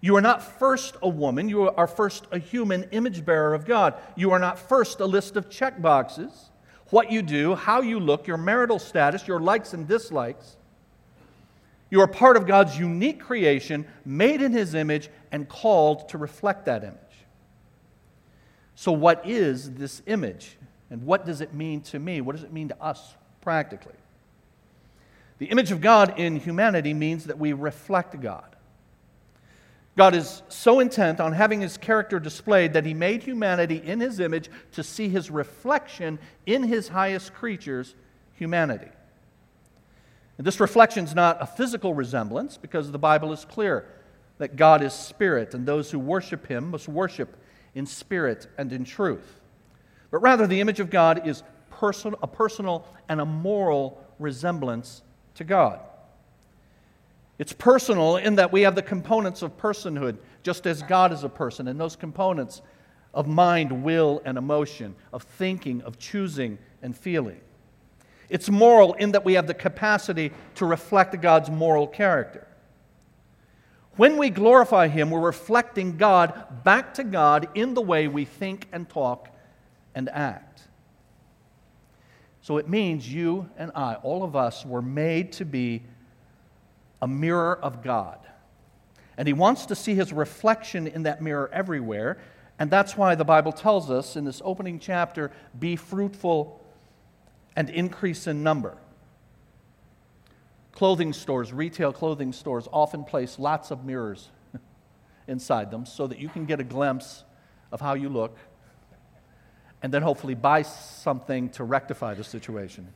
You 0.00 0.16
are 0.16 0.20
not 0.20 0.42
first 0.42 0.96
a 1.02 1.08
woman, 1.08 1.48
you 1.48 1.70
are 1.70 1.86
first 1.86 2.26
a 2.30 2.38
human 2.38 2.84
image 2.90 3.24
bearer 3.24 3.54
of 3.54 3.64
God. 3.64 3.94
You 4.14 4.32
are 4.32 4.38
not 4.38 4.58
first 4.58 5.00
a 5.00 5.06
list 5.06 5.36
of 5.36 5.48
check 5.48 5.80
boxes 5.80 6.50
what 6.90 7.10
you 7.10 7.22
do, 7.22 7.54
how 7.54 7.80
you 7.80 7.98
look, 7.98 8.26
your 8.26 8.36
marital 8.36 8.78
status, 8.78 9.26
your 9.26 9.40
likes 9.40 9.72
and 9.74 9.88
dislikes. 9.88 10.56
You 11.90 12.00
are 12.00 12.08
part 12.08 12.36
of 12.36 12.46
God's 12.46 12.78
unique 12.78 13.20
creation, 13.20 13.86
made 14.04 14.42
in 14.42 14.52
His 14.52 14.74
image, 14.74 15.08
and 15.32 15.48
called 15.48 16.08
to 16.10 16.18
reflect 16.18 16.66
that 16.66 16.82
image. 16.82 16.96
So, 18.74 18.92
what 18.92 19.26
is 19.26 19.72
this 19.72 20.02
image? 20.06 20.56
And 20.90 21.04
what 21.04 21.26
does 21.26 21.40
it 21.40 21.54
mean 21.54 21.80
to 21.82 21.98
me? 21.98 22.20
What 22.20 22.36
does 22.36 22.44
it 22.44 22.52
mean 22.52 22.68
to 22.68 22.82
us 22.82 23.14
practically? 23.40 23.94
The 25.38 25.46
image 25.46 25.70
of 25.70 25.80
God 25.80 26.18
in 26.18 26.36
humanity 26.36 26.94
means 26.94 27.24
that 27.24 27.38
we 27.38 27.52
reflect 27.52 28.18
God. 28.20 28.56
God 29.96 30.14
is 30.14 30.42
so 30.48 30.80
intent 30.80 31.20
on 31.20 31.32
having 31.32 31.60
his 31.60 31.78
character 31.78 32.20
displayed 32.20 32.74
that 32.74 32.84
he 32.84 32.92
made 32.92 33.22
humanity 33.22 33.80
in 33.82 34.00
his 34.00 34.20
image 34.20 34.50
to 34.72 34.82
see 34.82 35.08
his 35.08 35.30
reflection 35.30 36.18
in 36.44 36.62
his 36.62 36.88
highest 36.88 37.32
creatures, 37.32 37.94
humanity. 38.34 38.90
And 40.36 40.46
this 40.46 40.60
reflection 40.60 41.04
is 41.04 41.14
not 41.14 41.38
a 41.40 41.46
physical 41.46 41.94
resemblance 41.94 42.58
because 42.58 42.92
the 42.92 42.98
Bible 42.98 43.32
is 43.32 43.46
clear 43.46 43.86
that 44.36 44.56
God 44.56 44.82
is 44.82 44.92
spirit 44.92 45.54
and 45.54 45.64
those 45.64 45.90
who 45.90 45.98
worship 45.98 46.46
him 46.46 46.70
must 46.70 46.88
worship 46.88 47.34
in 47.74 47.86
spirit 47.86 48.46
and 48.58 48.70
in 48.72 48.84
truth. 48.84 49.40
But 50.10 50.18
rather, 50.18 50.46
the 50.46 50.60
image 50.60 50.78
of 50.78 50.90
God 50.90 51.26
is 51.26 51.42
person, 51.70 52.14
a 52.22 52.26
personal 52.26 52.86
and 53.08 53.18
a 53.20 53.24
moral 53.24 54.04
resemblance 54.18 55.02
to 55.36 55.44
God. 55.44 55.80
It's 57.38 57.52
personal 57.52 58.16
in 58.16 58.36
that 58.36 58.52
we 58.52 58.62
have 58.62 58.74
the 58.74 58.82
components 58.82 59.42
of 59.42 59.56
personhood, 59.56 60.16
just 60.42 60.66
as 60.66 60.82
God 60.82 61.12
is 61.12 61.22
a 61.22 61.28
person, 61.28 61.68
and 61.68 61.78
those 61.78 61.96
components 61.96 62.62
of 63.12 63.26
mind, 63.26 63.84
will, 63.84 64.22
and 64.24 64.36
emotion, 64.38 64.94
of 65.12 65.22
thinking, 65.22 65.82
of 65.82 65.98
choosing, 65.98 66.58
and 66.82 66.96
feeling. 66.96 67.40
It's 68.28 68.50
moral 68.50 68.94
in 68.94 69.12
that 69.12 69.24
we 69.24 69.34
have 69.34 69.46
the 69.46 69.54
capacity 69.54 70.32
to 70.56 70.66
reflect 70.66 71.20
God's 71.20 71.50
moral 71.50 71.86
character. 71.86 72.46
When 73.96 74.18
we 74.18 74.30
glorify 74.30 74.88
Him, 74.88 75.10
we're 75.10 75.20
reflecting 75.20 75.96
God 75.96 76.64
back 76.64 76.94
to 76.94 77.04
God 77.04 77.48
in 77.54 77.74
the 77.74 77.80
way 77.80 78.08
we 78.08 78.24
think 78.24 78.66
and 78.72 78.88
talk 78.88 79.28
and 79.94 80.08
act. 80.10 80.65
So 82.46 82.58
it 82.58 82.68
means 82.68 83.12
you 83.12 83.50
and 83.58 83.72
I, 83.74 83.94
all 84.04 84.22
of 84.22 84.36
us, 84.36 84.64
were 84.64 84.80
made 84.80 85.32
to 85.32 85.44
be 85.44 85.82
a 87.02 87.08
mirror 87.08 87.58
of 87.60 87.82
God. 87.82 88.20
And 89.16 89.26
He 89.26 89.34
wants 89.34 89.66
to 89.66 89.74
see 89.74 89.96
His 89.96 90.12
reflection 90.12 90.86
in 90.86 91.02
that 91.02 91.20
mirror 91.20 91.50
everywhere. 91.52 92.18
And 92.60 92.70
that's 92.70 92.96
why 92.96 93.16
the 93.16 93.24
Bible 93.24 93.50
tells 93.50 93.90
us 93.90 94.14
in 94.14 94.24
this 94.24 94.40
opening 94.44 94.78
chapter 94.78 95.32
be 95.58 95.74
fruitful 95.74 96.64
and 97.56 97.68
increase 97.68 98.28
in 98.28 98.44
number. 98.44 98.78
Clothing 100.70 101.14
stores, 101.14 101.52
retail 101.52 101.92
clothing 101.92 102.32
stores, 102.32 102.68
often 102.72 103.02
place 103.02 103.40
lots 103.40 103.72
of 103.72 103.84
mirrors 103.84 104.28
inside 105.26 105.72
them 105.72 105.84
so 105.84 106.06
that 106.06 106.20
you 106.20 106.28
can 106.28 106.44
get 106.44 106.60
a 106.60 106.64
glimpse 106.64 107.24
of 107.72 107.80
how 107.80 107.94
you 107.94 108.08
look 108.08 108.36
and 109.86 109.94
then 109.94 110.02
hopefully 110.02 110.34
buy 110.34 110.62
something 110.62 111.48
to 111.48 111.62
rectify 111.62 112.12
the 112.12 112.24
situation. 112.24 112.88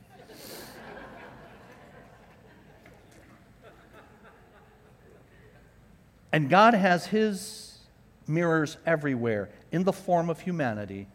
And 6.33 6.49
God 6.49 6.73
has 6.73 7.05
His 7.05 7.79
mirrors 8.27 8.75
everywhere 8.85 9.47
in 9.71 9.85
the 9.85 9.93
form 9.93 10.29
of 10.29 10.41
humanity 10.41 11.07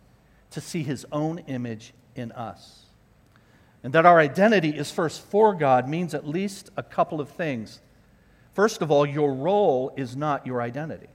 to 0.53 0.63
see 0.63 0.83
His 0.83 1.05
own 1.13 1.41
image 1.41 1.93
in 2.15 2.33
us. 2.33 2.87
And 3.83 3.93
that 3.93 4.07
our 4.07 4.19
identity 4.19 4.71
is 4.71 4.91
first 4.91 5.21
for 5.21 5.53
God 5.53 5.91
means 5.91 6.15
at 6.15 6.27
least 6.27 6.71
a 6.79 6.83
couple 6.83 7.21
of 7.21 7.29
things. 7.29 7.83
First 8.55 8.81
of 8.81 8.91
all, 8.91 9.05
your 9.05 9.35
role 9.35 9.93
is 9.95 10.17
not 10.17 10.47
your 10.47 10.63
identity. 10.63 11.09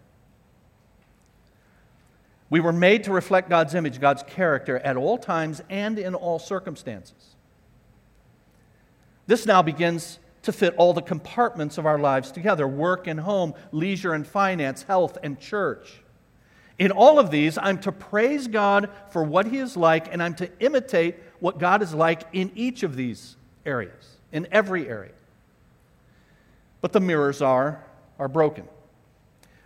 We 2.51 2.59
were 2.59 2.73
made 2.73 3.05
to 3.05 3.13
reflect 3.13 3.49
God's 3.49 3.73
image, 3.73 4.01
God's 4.01 4.23
character 4.23 4.77
at 4.79 4.97
all 4.97 5.17
times 5.17 5.63
and 5.69 5.97
in 5.97 6.13
all 6.13 6.37
circumstances. 6.37 7.35
This 9.25 9.45
now 9.45 9.61
begins 9.61 10.19
to 10.41 10.51
fit 10.51 10.75
all 10.75 10.93
the 10.93 11.01
compartments 11.01 11.77
of 11.77 11.85
our 11.85 11.97
lives 11.97 12.29
together 12.29 12.67
work 12.67 13.07
and 13.07 13.21
home, 13.21 13.53
leisure 13.71 14.13
and 14.13 14.27
finance, 14.27 14.83
health 14.83 15.17
and 15.23 15.39
church. 15.39 16.01
In 16.77 16.91
all 16.91 17.19
of 17.19 17.31
these, 17.31 17.57
I'm 17.57 17.79
to 17.79 17.91
praise 17.91 18.47
God 18.47 18.89
for 19.11 19.23
what 19.23 19.47
He 19.47 19.59
is 19.59 19.77
like, 19.77 20.11
and 20.11 20.21
I'm 20.21 20.33
to 20.35 20.49
imitate 20.59 21.15
what 21.39 21.57
God 21.57 21.81
is 21.81 21.93
like 21.93 22.23
in 22.33 22.51
each 22.55 22.83
of 22.83 22.97
these 22.97 23.37
areas, 23.65 24.17
in 24.33 24.45
every 24.51 24.89
area. 24.89 25.13
But 26.81 26.91
the 26.91 26.99
mirrors 26.99 27.41
are, 27.41 27.85
are 28.19 28.27
broken. 28.27 28.67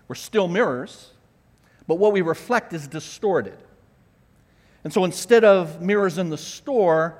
We're 0.08 0.16
still 0.16 0.48
mirrors, 0.48 1.14
but 1.88 1.96
what 1.96 2.14
we 2.14 2.22
reflect 2.22 2.74
is 2.74 2.88
distorted. 2.88 3.58
And 4.84 4.94
so 4.94 5.04
instead 5.04 5.44
of 5.44 5.82
mirrors 5.82 6.18
in 6.18 6.30
the 6.30 6.38
store, 6.38 7.20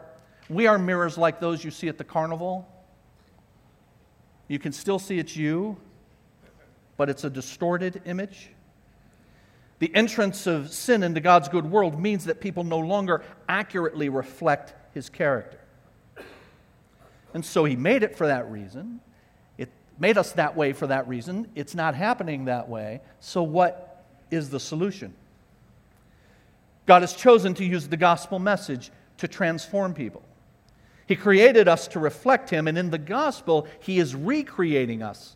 we 0.50 0.68
are 0.68 0.78
mirrors 0.78 1.18
like 1.18 1.40
those 1.40 1.64
you 1.64 1.72
see 1.72 1.88
at 1.88 1.98
the 1.98 2.04
carnival 2.04 2.68
you 4.48 4.60
can 4.60 4.72
still 4.72 5.00
see 5.00 5.18
it's 5.18 5.36
you, 5.36 5.78
but 6.98 7.10
it's 7.10 7.24
a 7.24 7.30
distorted 7.30 8.02
image. 8.06 8.50
The 9.80 9.94
entrance 9.94 10.48
of 10.48 10.72
sin 10.72 11.04
into 11.04 11.20
God's 11.20 11.50
good 11.50 11.66
world 11.66 12.00
means 12.00 12.26
that 12.26 12.40
people 12.40 12.64
no 12.64 12.80
longer 12.80 13.24
accurately 13.50 14.10
reflect 14.10 14.74
his 14.94 15.10
character. 15.10 15.60
And 17.34 17.44
so 17.44 17.66
he 17.66 17.76
made 17.76 18.04
it 18.04 18.16
for 18.16 18.28
that 18.28 18.50
reason. 18.50 19.02
It 19.58 19.70
made 20.00 20.18
us 20.18 20.32
that 20.34 20.56
way 20.56 20.72
for 20.72 20.88
that 20.88 21.08
reason. 21.08 21.50
It's 21.56 21.76
not 21.76 21.96
happening 21.96 22.46
that 22.46 22.70
way. 22.70 23.02
So, 23.20 23.44
what 23.44 23.85
is 24.36 24.50
the 24.50 24.60
solution? 24.60 25.14
God 26.86 27.02
has 27.02 27.14
chosen 27.14 27.54
to 27.56 27.66
use 27.66 27.88
the 27.88 27.98
gospel 27.98 28.40
message 28.40 28.92
to 29.18 29.28
transform 29.28 29.94
people. 29.94 30.22
He 31.08 31.16
created 31.16 31.68
us 31.68 31.88
to 31.90 32.00
reflect 32.00 32.50
Him, 32.50 32.68
and 32.68 32.78
in 32.78 32.90
the 32.90 32.98
gospel, 32.98 33.68
He 33.80 34.00
is 34.00 34.16
recreating 34.16 35.02
us 35.02 35.36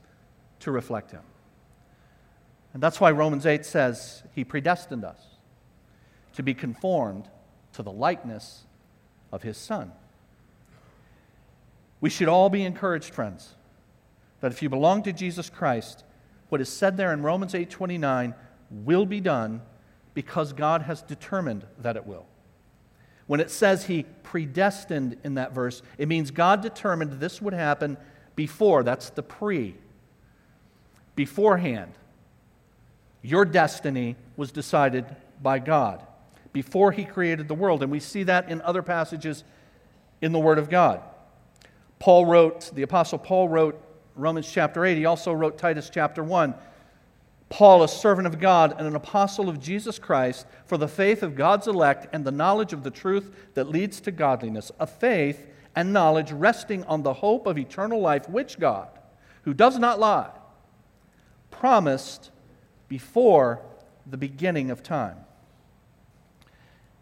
to 0.62 0.72
reflect 0.72 1.12
Him. 1.12 1.22
And 2.74 2.84
that's 2.84 3.00
why 3.00 3.12
Romans 3.12 3.46
8 3.46 3.66
says 3.66 4.24
He 4.36 4.44
predestined 4.44 5.04
us 5.04 5.20
to 6.34 6.44
be 6.44 6.54
conformed 6.54 7.28
to 7.74 7.84
the 7.84 7.92
likeness 7.92 8.64
of 9.32 9.44
His 9.44 9.58
Son. 9.58 9.92
We 12.02 12.10
should 12.10 12.28
all 12.28 12.50
be 12.50 12.64
encouraged, 12.64 13.14
friends, 13.14 13.56
that 14.42 14.52
if 14.52 14.62
you 14.62 14.70
belong 14.70 15.04
to 15.04 15.14
Jesus 15.14 15.50
Christ, 15.50 16.04
what 16.50 16.62
is 16.62 16.70
said 16.70 16.98
there 16.98 17.14
in 17.14 17.22
Romans 17.22 17.54
8:29 17.54 18.34
will 18.70 19.06
be 19.06 19.20
done 19.20 19.62
because 20.14 20.54
God 20.54 20.84
has 20.84 21.02
determined 21.02 21.66
that 21.80 21.96
it 21.96 22.06
will. 22.06 22.26
When 23.28 23.40
it 23.40 23.52
says 23.52 23.86
he 23.86 24.04
predestined 24.24 25.18
in 25.24 25.36
that 25.36 25.54
verse, 25.54 25.82
it 25.98 26.08
means 26.08 26.32
God 26.32 26.62
determined 26.62 27.14
this 27.14 27.42
would 27.42 27.54
happen 27.54 27.98
before. 28.36 28.84
That's 28.84 29.12
the 29.12 29.24
pre. 29.24 29.76
Beforehand. 31.16 31.94
Your 33.22 33.46
destiny 33.46 34.16
was 34.36 34.52
decided 34.52 35.06
by 35.42 35.60
God 35.60 36.06
before 36.54 36.92
he 36.92 37.06
created 37.06 37.48
the 37.48 37.54
world. 37.54 37.84
And 37.84 37.92
we 37.92 38.00
see 38.00 38.24
that 38.24 38.50
in 38.50 38.62
other 38.62 38.82
passages 38.82 39.44
in 40.22 40.32
the 40.32 40.40
Word 40.40 40.58
of 40.58 40.70
God. 40.70 41.02
Paul 42.00 42.26
wrote, 42.26 42.72
the 42.74 42.82
Apostle 42.82 43.20
Paul 43.20 43.50
wrote 43.50 43.82
Romans 44.16 44.50
chapter 44.52 44.86
8. 44.86 44.98
He 44.98 45.06
also 45.06 45.32
wrote 45.32 45.58
Titus 45.58 45.90
chapter 45.94 46.24
1. 46.24 46.56
Paul, 47.50 47.82
a 47.82 47.88
servant 47.88 48.28
of 48.28 48.40
God 48.40 48.76
and 48.78 48.88
an 48.88 48.96
apostle 48.96 49.50
of 49.50 49.60
Jesus 49.60 49.98
Christ, 49.98 50.46
for 50.66 50.78
the 50.78 50.88
faith 50.88 51.24
of 51.24 51.36
God's 51.36 51.68
elect 51.68 52.08
and 52.14 52.24
the 52.24 52.32
knowledge 52.32 52.74
of 52.74 52.84
the 52.84 52.92
truth 52.92 53.36
that 53.56 53.70
leads 53.70 54.00
to 54.02 54.12
godliness, 54.12 54.72
a 54.80 54.86
faith 54.86 55.48
and 55.76 55.92
knowledge 55.92 56.32
resting 56.32 56.84
on 56.84 57.02
the 57.02 57.14
hope 57.14 57.48
of 57.48 57.58
eternal 57.58 58.00
life, 58.00 58.30
which 58.30 58.60
God, 58.60 58.90
who 59.44 59.54
does 59.54 59.80
not 59.80 60.00
lie, 60.00 60.30
promised 61.50 62.30
before 62.88 63.62
the 64.06 64.18
beginning 64.18 64.70
of 64.70 64.84
time. 64.84 65.18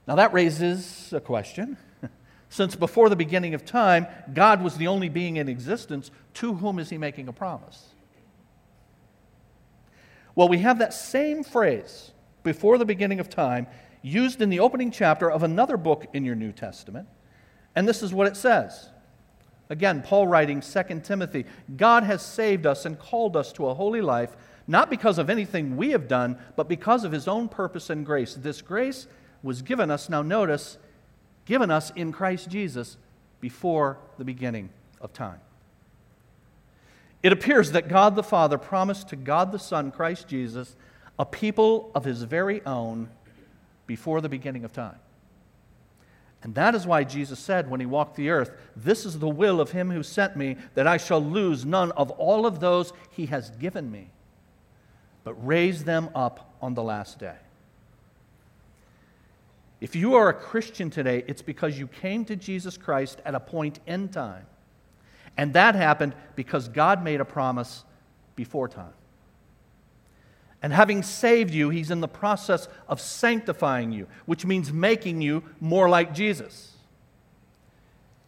Now 0.08 0.16
that 0.16 0.32
raises 0.32 1.12
a 1.12 1.20
question. 1.20 1.78
Since 2.50 2.78
before 2.78 3.10
the 3.10 3.16
beginning 3.18 3.54
of 3.54 3.66
time, 3.66 4.08
God 4.34 4.64
was 4.64 4.78
the 4.78 4.88
only 4.88 5.10
being 5.10 5.36
in 5.36 5.50
existence, 5.50 6.10
to 6.36 6.54
whom 6.56 6.80
is 6.80 6.90
he 6.90 6.98
making 6.98 7.28
a 7.28 7.34
promise? 7.34 7.90
Well, 10.38 10.48
we 10.48 10.60
have 10.60 10.78
that 10.78 10.94
same 10.94 11.44
phrase, 11.44 12.12
before 12.44 12.78
the 12.78 12.86
beginning 12.86 13.20
of 13.20 13.28
time, 13.28 13.66
used 14.04 14.40
in 14.40 14.52
the 14.52 14.60
opening 14.60 14.92
chapter 14.92 15.32
of 15.32 15.42
another 15.42 15.78
book 15.78 16.06
in 16.14 16.24
your 16.24 16.36
New 16.36 16.52
Testament. 16.52 17.08
And 17.76 17.88
this 17.88 18.04
is 18.04 18.14
what 18.14 18.28
it 18.28 18.38
says. 18.38 18.92
Again, 19.72 20.04
Paul 20.04 20.28
writing 20.28 20.62
2 20.62 21.02
Timothy 21.04 21.46
God 21.76 22.04
has 22.04 22.24
saved 22.24 22.68
us 22.68 22.86
and 22.86 23.00
called 23.00 23.36
us 23.36 23.52
to 23.54 23.66
a 23.66 23.74
holy 23.74 24.00
life, 24.00 24.38
not 24.68 24.92
because 24.92 25.18
of 25.18 25.32
anything 25.32 25.76
we 25.76 25.90
have 25.90 26.08
done, 26.08 26.38
but 26.56 26.70
because 26.70 27.04
of 27.04 27.12
his 27.12 27.28
own 27.28 27.50
purpose 27.50 27.90
and 27.90 28.06
grace. 28.06 28.36
This 28.36 28.62
grace 28.62 29.08
was 29.42 29.64
given 29.64 29.90
us, 29.90 30.08
now 30.08 30.22
notice, 30.22 30.78
given 31.46 31.72
us 31.72 31.90
in 31.96 32.12
Christ 32.12 32.48
Jesus 32.48 32.98
before 33.42 33.98
the 34.20 34.24
beginning 34.24 34.70
of 35.02 35.14
time. 35.14 35.40
It 37.24 37.34
appears 37.34 37.72
that 37.72 37.88
God 37.88 38.16
the 38.16 38.24
Father 38.24 38.58
promised 38.58 39.10
to 39.10 39.16
God 39.16 39.52
the 39.52 39.60
Son, 39.60 39.92
Christ 39.92 40.28
Jesus, 40.28 40.76
a 41.18 41.26
people 41.26 41.92
of 41.96 42.06
his 42.06 42.24
very 42.24 42.64
own 42.66 43.10
before 43.88 44.22
the 44.22 44.30
beginning 44.30 44.64
of 44.64 44.72
time. 44.72 45.00
And 46.44 46.54
that 46.56 46.76
is 46.76 46.86
why 46.86 47.04
Jesus 47.04 47.40
said 47.40 47.70
when 47.70 47.80
he 47.80 47.86
walked 47.86 48.16
the 48.16 48.30
earth, 48.30 48.52
This 48.76 49.06
is 49.06 49.20
the 49.20 49.28
will 49.28 49.60
of 49.60 49.72
him 49.72 49.90
who 49.90 50.04
sent 50.04 50.36
me, 50.36 50.58
that 50.76 50.86
I 50.86 50.98
shall 50.98 51.20
lose 51.20 51.66
none 51.66 51.92
of 51.94 52.12
all 52.12 52.46
of 52.46 52.60
those 52.60 52.94
he 53.12 53.26
has 53.26 53.50
given 53.50 53.92
me, 53.92 54.12
but 55.24 55.34
raise 55.46 55.84
them 55.84 56.10
up 56.14 56.56
on 56.62 56.76
the 56.76 56.84
last 56.84 57.18
day. 57.18 57.36
If 59.82 59.96
you 59.96 60.16
are 60.16 60.30
a 60.30 60.34
Christian 60.34 60.90
today, 60.90 61.24
it's 61.28 61.42
because 61.42 61.78
you 61.78 61.88
came 61.88 62.26
to 62.26 62.36
Jesus 62.36 62.78
Christ 62.78 63.22
at 63.26 63.36
a 63.36 63.40
point 63.40 63.80
in 63.86 64.10
time. 64.10 64.46
And 65.38 65.54
that 65.54 65.76
happened 65.76 66.16
because 66.36 66.68
God 66.68 67.04
made 67.04 67.22
a 67.22 67.26
promise 67.26 67.84
before 68.36 68.68
time. 68.68 68.94
And 70.62 70.74
having 70.74 71.04
saved 71.04 71.54
you, 71.54 71.70
he's 71.70 71.92
in 71.92 72.02
the 72.02 72.08
process 72.08 72.68
of 72.88 73.00
sanctifying 73.00 73.92
you, 73.92 74.08
which 74.26 74.46
means 74.46 74.74
making 74.74 75.22
you 75.22 75.44
more 75.60 75.88
like 75.88 76.14
Jesus. 76.14 76.74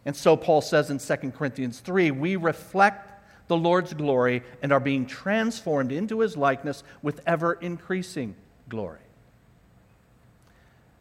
And 0.06 0.16
so 0.16 0.36
Paul 0.36 0.60
says 0.60 0.90
in 0.90 0.98
2 0.98 1.32
Corinthians 1.32 1.80
3 1.80 2.12
we 2.12 2.36
reflect 2.36 3.10
the 3.48 3.56
Lord's 3.56 3.92
glory 3.92 4.44
and 4.62 4.72
are 4.72 4.80
being 4.80 5.06
transformed 5.06 5.90
into 5.90 6.20
his 6.20 6.36
likeness 6.36 6.84
with 7.02 7.20
ever 7.26 7.54
increasing 7.54 8.36
glory. 8.68 9.00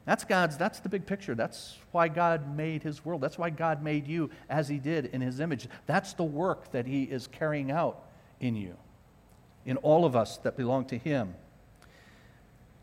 That's 0.06 0.24
God's, 0.24 0.58
that's 0.58 0.80
the 0.80 0.90
big 0.90 1.06
picture. 1.06 1.36
That's 1.36 1.78
why 1.92 2.08
God 2.08 2.56
made 2.56 2.84
his 2.84 3.06
world. 3.06 3.22
That's 3.22 3.38
why 3.38 3.50
God 3.52 3.84
made 3.84 4.08
you 4.08 4.30
as 4.50 4.68
he 4.68 4.78
did 4.78 5.08
in 5.08 5.22
his 5.22 5.40
image. 5.40 5.68
That's 5.86 6.14
the 6.14 6.24
work 6.24 6.72
that 6.72 6.88
he 6.88 7.04
is 7.04 7.28
carrying 7.28 7.72
out 7.72 8.04
in 8.40 8.56
you 8.56 8.76
in 9.66 9.78
all 9.78 10.06
of 10.06 10.16
us 10.16 10.38
that 10.38 10.58
belong 10.58 10.86
to 10.86 10.98
Him. 10.98 11.36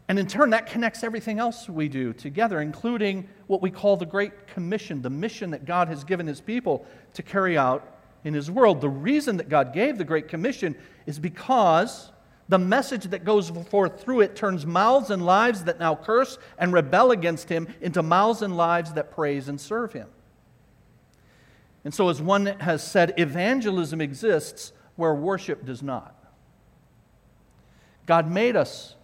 And 0.08 0.20
in 0.20 0.28
turn, 0.28 0.50
that 0.50 0.68
connects 0.68 1.02
everything 1.02 1.40
else 1.40 1.68
we 1.68 1.88
do 1.88 2.12
together, 2.12 2.60
including 2.60 3.28
what 3.48 3.60
we 3.60 3.72
call 3.72 3.96
the 3.96 4.06
Great 4.06 4.46
Commission, 4.46 5.02
the 5.02 5.10
mission 5.10 5.50
that 5.50 5.64
God 5.64 5.88
has 5.88 6.04
given 6.04 6.26
His 6.28 6.40
people 6.40 6.86
to 7.14 7.24
carry 7.24 7.58
out 7.58 7.98
in 8.22 8.34
His 8.34 8.50
world. 8.50 8.80
The 8.80 8.88
reason 8.88 9.36
that 9.38 9.48
God 9.48 9.72
gave 9.72 9.98
the 9.98 10.04
Great 10.04 10.28
Commission 10.28 10.76
is 11.06 11.18
because 11.18 12.12
the 12.48 12.58
message 12.58 13.04
that 13.04 13.24
goes 13.24 13.50
forth 13.50 14.00
through 14.00 14.20
it 14.20 14.36
turns 14.36 14.64
mouths 14.64 15.10
and 15.10 15.24
lives 15.24 15.64
that 15.64 15.80
now 15.80 15.96
curse 15.96 16.38
and 16.58 16.72
rebel 16.72 17.10
against 17.10 17.48
Him 17.48 17.66
into 17.80 18.02
mouths 18.02 18.42
and 18.42 18.56
lives 18.56 18.92
that 18.92 19.10
praise 19.10 19.48
and 19.48 19.60
serve 19.60 19.92
Him. 19.92 20.08
And 21.84 21.92
so, 21.94 22.08
as 22.08 22.20
one 22.20 22.46
has 22.46 22.86
said, 22.86 23.14
evangelism 23.16 24.00
exists 24.00 24.72
where 24.96 25.14
worship 25.14 25.64
does 25.64 25.82
not. 25.82 26.14
God 28.06 28.30
made 28.30 28.56
us 28.56 28.94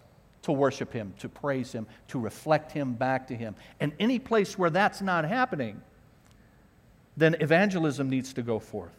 to 0.43 0.53
worship 0.53 0.93
Him, 0.93 1.15
to 1.19 1.29
praise 1.29 1.73
Him, 1.73 1.87
to 2.09 2.19
reflect 2.19 2.73
Him 2.73 2.95
back 2.95 3.27
to 3.29 3.37
Him. 3.37 3.55
And 3.81 3.93
any 3.99 4.19
place 4.19 4.57
where 4.57 4.71
that's 4.71 5.01
not 5.01 5.25
happening, 5.25 5.81
then 7.17 7.37
evangelism 7.41 8.09
needs 8.09 8.33
to 8.35 8.43
go 8.43 8.59
forth. 8.59 8.93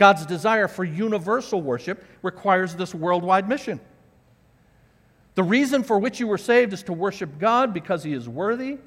God's 0.00 0.26
desire 0.26 0.66
for 0.66 0.82
universal 0.82 1.62
worship 1.62 2.04
requires 2.22 2.74
this 2.74 2.92
worldwide 2.92 3.48
mission. 3.48 3.78
The 5.36 5.44
reason 5.44 5.84
for 5.84 6.00
which 6.00 6.18
you 6.18 6.26
were 6.26 6.38
saved 6.38 6.72
is 6.72 6.82
to 6.84 6.92
worship 6.92 7.38
God 7.38 7.72
because 7.72 8.02
He 8.02 8.12
is 8.12 8.28
worthy 8.28 8.78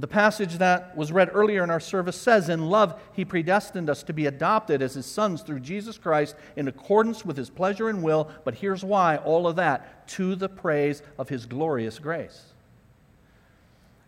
the 0.00 0.06
passage 0.06 0.58
that 0.58 0.96
was 0.96 1.10
read 1.10 1.30
earlier 1.32 1.64
in 1.64 1.70
our 1.70 1.80
service 1.80 2.20
says, 2.20 2.48
In 2.48 2.66
love, 2.66 3.00
he 3.12 3.24
predestined 3.24 3.90
us 3.90 4.02
to 4.04 4.12
be 4.12 4.26
adopted 4.26 4.80
as 4.80 4.94
his 4.94 5.06
sons 5.06 5.42
through 5.42 5.60
Jesus 5.60 5.98
Christ 5.98 6.36
in 6.56 6.68
accordance 6.68 7.24
with 7.24 7.36
his 7.36 7.50
pleasure 7.50 7.88
and 7.88 8.02
will. 8.02 8.30
But 8.44 8.54
here's 8.54 8.84
why 8.84 9.16
all 9.16 9.46
of 9.46 9.56
that 9.56 10.06
to 10.08 10.34
the 10.34 10.48
praise 10.48 11.02
of 11.18 11.28
his 11.28 11.46
glorious 11.46 11.98
grace. 11.98 12.52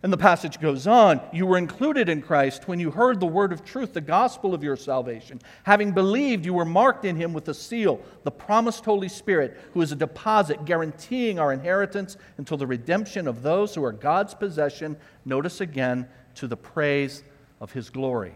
And 0.03 0.11
the 0.11 0.17
passage 0.17 0.59
goes 0.59 0.87
on 0.87 1.21
You 1.31 1.45
were 1.45 1.57
included 1.57 2.09
in 2.09 2.21
Christ 2.21 2.67
when 2.67 2.79
you 2.79 2.89
heard 2.89 3.19
the 3.19 3.27
word 3.27 3.53
of 3.53 3.63
truth, 3.63 3.93
the 3.93 4.01
gospel 4.01 4.53
of 4.53 4.63
your 4.63 4.75
salvation. 4.75 5.39
Having 5.63 5.91
believed, 5.91 6.45
you 6.45 6.53
were 6.53 6.65
marked 6.65 7.05
in 7.05 7.15
him 7.15 7.33
with 7.33 7.47
a 7.49 7.53
seal, 7.53 8.01
the 8.23 8.31
promised 8.31 8.83
Holy 8.83 9.09
Spirit, 9.09 9.59
who 9.73 9.81
is 9.81 9.91
a 9.91 9.95
deposit 9.95 10.65
guaranteeing 10.65 11.37
our 11.37 11.53
inheritance 11.53 12.17
until 12.37 12.57
the 12.57 12.65
redemption 12.65 13.27
of 13.27 13.43
those 13.43 13.75
who 13.75 13.83
are 13.83 13.91
God's 13.91 14.33
possession. 14.33 14.97
Notice 15.23 15.61
again, 15.61 16.07
to 16.35 16.47
the 16.47 16.57
praise 16.57 17.23
of 17.59 17.73
his 17.73 17.89
glory. 17.89 18.33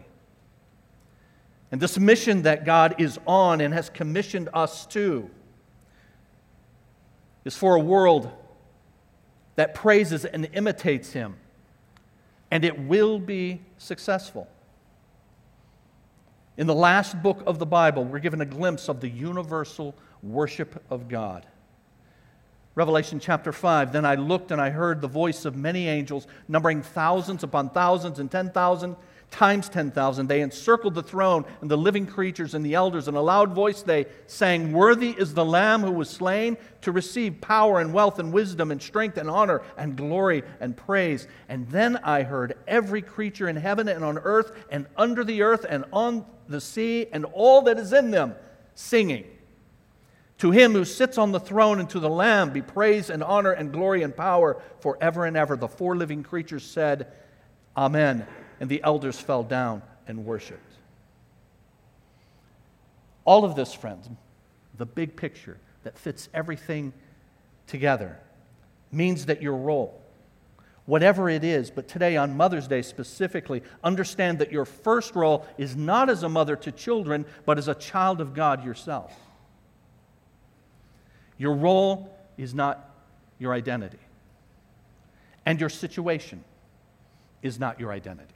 And 1.72 1.82
this 1.82 1.98
mission 1.98 2.44
that 2.44 2.66
God 2.66 2.96
is 3.00 3.20
on 3.26 3.60
and 3.62 3.74
has 3.74 3.90
commissioned 3.90 4.50
us 4.54 4.86
to 4.88 5.30
is 7.44 7.56
for 7.56 7.76
a 7.76 7.80
world 7.80 8.32
that 9.56 9.74
praises 9.74 10.26
and 10.26 10.48
imitates 10.54 11.14
him 11.14 11.36
and 12.56 12.64
it 12.64 12.80
will 12.80 13.20
be 13.20 13.60
successful. 13.78 14.48
In 16.56 16.68
the 16.68 16.74
last 16.74 17.22
book 17.22 17.44
of 17.46 17.60
the 17.60 17.66
Bible, 17.66 18.06
we're 18.06 18.20
given 18.20 18.40
a 18.40 18.46
glimpse 18.46 18.88
of 18.88 19.02
the 19.02 19.10
universal 19.10 19.94
worship 20.24 20.82
of 20.90 21.10
God. 21.10 21.46
Revelation 22.74 23.20
chapter 23.20 23.52
5 23.52 23.92
Then 23.92 24.06
I 24.06 24.16
looked 24.16 24.52
and 24.52 24.62
I 24.62 24.70
heard 24.70 25.02
the 25.02 25.08
voice 25.10 25.44
of 25.44 25.58
many 25.58 25.90
angels, 25.90 26.28
numbering 26.48 26.82
thousands 26.82 27.44
upon 27.44 27.72
thousands 27.72 28.20
and 28.20 28.32
10,000 28.32 28.96
times 29.32 29.68
10,000. 29.70 30.28
They 30.28 30.42
encircled 30.42 30.96
the 30.96 31.04
throne 31.04 31.46
and 31.62 31.70
the 31.70 31.78
living 31.78 32.06
creatures 32.06 32.54
and 32.54 32.66
the 32.66 32.74
elders. 32.74 33.08
In 33.08 33.16
a 33.16 33.22
loud 33.22 33.54
voice, 33.54 33.82
they 33.82 34.06
sang, 34.28 34.72
Worthy 34.72 35.12
is 35.12 35.34
the 35.34 35.46
Lamb 35.46 35.82
who 35.82 35.92
was 35.92 36.10
slain 36.10 36.58
to 36.82 36.92
receive 36.92 37.42
power 37.42 37.80
and 37.80 37.94
wealth 37.94 38.20
and 38.20 38.32
wisdom 38.32 38.72
and 38.72 38.82
strength 38.82 39.18
and 39.18 39.30
honor 39.30 39.62
and 39.78 39.96
glory 39.96 40.44
and 40.60 40.76
praise. 40.76 41.28
And 41.50 41.68
then 41.70 41.98
I 41.98 42.24
heard 42.24 42.58
every 42.68 43.02
creature 43.02 43.50
in 43.50 43.56
heaven 43.56 43.88
and 43.88 44.04
on 44.04 44.18
earth 44.20 44.52
and 44.70 44.86
under 44.96 45.24
the 45.24 45.42
earth 45.42 45.66
and 45.68 45.86
on 45.92 46.26
the 46.48 46.62
sea 46.62 47.08
and 47.12 47.26
all 47.26 47.64
that 47.64 47.78
is 47.78 47.92
in 47.94 48.12
them 48.12 48.36
singing. 48.74 49.26
To 50.40 50.52
him 50.52 50.74
who 50.74 50.86
sits 50.86 51.18
on 51.18 51.32
the 51.32 51.40
throne 51.40 51.80
and 51.80 51.90
to 51.92 52.00
the 52.00 52.10
Lamb 52.10 52.52
be 52.52 52.62
praise 52.62 53.10
and 53.10 53.24
honor 53.24 53.54
and 53.54 53.72
glory 53.72 54.04
and 54.04 54.16
power 54.16 54.62
forever 54.80 55.26
and 55.26 55.38
ever. 55.38 55.56
The 55.56 55.68
four 55.68 55.96
living 55.96 56.24
creatures 56.24 56.64
said, 56.64 57.08
Amen 57.76 58.28
and 58.60 58.70
the 58.70 58.82
elders 58.84 59.20
fell 59.20 59.44
down 59.44 59.82
and 60.08 60.26
worshiped. 60.26 60.62
All 63.26 63.44
of 63.44 63.56
this, 63.56 63.74
friends, 63.74 64.10
the 64.78 64.86
big 64.86 65.16
picture 65.16 65.58
that 65.84 65.98
fits 65.98 66.30
everything 66.34 66.94
together, 67.68 68.20
means 68.92 69.26
that 69.26 69.42
your 69.42 69.56
role, 69.56 70.00
whatever 70.86 71.30
it 71.30 71.44
is, 71.44 71.72
but 71.72 71.88
today 71.88 72.16
on 72.18 72.38
Mother's 72.38 72.68
Day 72.68 72.82
specifically, 72.82 73.64
understand 73.84 74.40
that 74.40 74.52
your 74.52 74.66
first 74.66 75.16
role 75.16 75.46
is 75.58 75.76
not 75.76 76.10
as 76.10 76.24
a 76.24 76.30
mother 76.30 76.56
to 76.58 76.72
children, 76.72 77.26
but 77.46 77.58
as 77.58 77.68
a 77.68 77.76
child 77.76 78.22
of 78.22 78.34
God 78.34 78.64
yourself. 78.64 79.14
Your 81.38 81.56
role 81.56 82.16
is 82.38 82.54
not 82.54 82.92
your 83.40 83.54
identity, 83.54 84.00
and 85.46 85.60
your 85.60 85.70
situation 85.70 86.44
is 87.42 87.60
not 87.60 87.80
your 87.80 87.92
identity. 87.92 88.35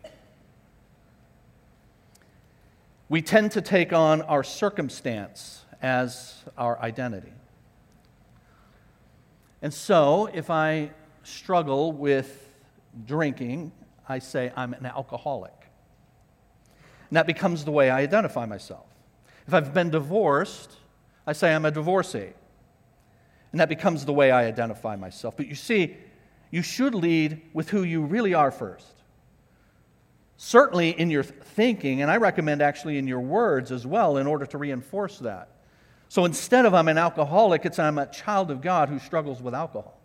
We 3.10 3.24
tend 3.24 3.52
to 3.54 3.62
take 3.62 3.92
on 3.92 4.22
our 4.22 4.44
circumstance 4.44 5.66
as 5.82 6.44
our 6.58 6.80
identity. 6.80 7.34
And 9.64 9.74
so, 9.74 10.30
if 10.32 10.52
I 10.52 10.92
struggle 11.24 11.92
with 11.92 12.54
drinking, 13.06 13.72
I 14.08 14.20
say 14.20 14.52
I'm 14.56 14.74
an 14.74 14.86
alcoholic. 14.86 15.54
And 17.10 17.18
that 17.18 17.26
becomes 17.26 17.66
the 17.66 17.72
way 17.72 17.90
I 17.90 18.00
identify 18.02 18.46
myself. 18.46 18.86
If 19.48 19.56
I've 19.56 19.74
been 19.74 19.90
divorced, 19.90 20.78
I 21.26 21.34
say 21.34 21.54
I'm 21.54 21.66
a 21.66 21.72
divorcee. 21.72 22.34
And 23.52 23.60
that 23.60 23.70
becomes 23.70 24.06
the 24.06 24.14
way 24.14 24.30
I 24.30 24.46
identify 24.46 24.96
myself. 24.96 25.36
But 25.36 25.48
you 25.48 25.56
see, 25.56 25.98
you 26.52 26.62
should 26.62 26.94
lead 26.94 27.42
with 27.54 27.70
who 27.70 27.82
you 27.82 28.02
really 28.02 28.36
are 28.36 28.52
first. 28.52 28.99
Certainly 30.42 30.92
in 30.98 31.10
your 31.10 31.24
thinking, 31.24 32.02
and 32.02 32.10
I 32.10 32.16
recommend 32.16 32.62
actually 32.62 32.98
in 32.98 33.08
your 33.10 33.20
words 33.20 33.74
as 33.74 33.86
well, 33.86 34.16
in 34.16 34.26
order 34.26 34.46
to 34.46 34.58
reinforce 34.58 35.20
that. 35.20 35.50
So 36.08 36.24
instead 36.24 36.66
of 36.66 36.74
I'm 36.74 36.88
an 36.88 36.98
alcoholic, 36.98 37.66
it's 37.66 37.78
I'm 37.78 37.98
a 37.98 38.06
child 38.06 38.50
of 38.50 38.62
God 38.62 38.88
who 38.88 39.00
struggles 39.00 39.42
with 39.42 39.54
alcohol. 39.54 40.00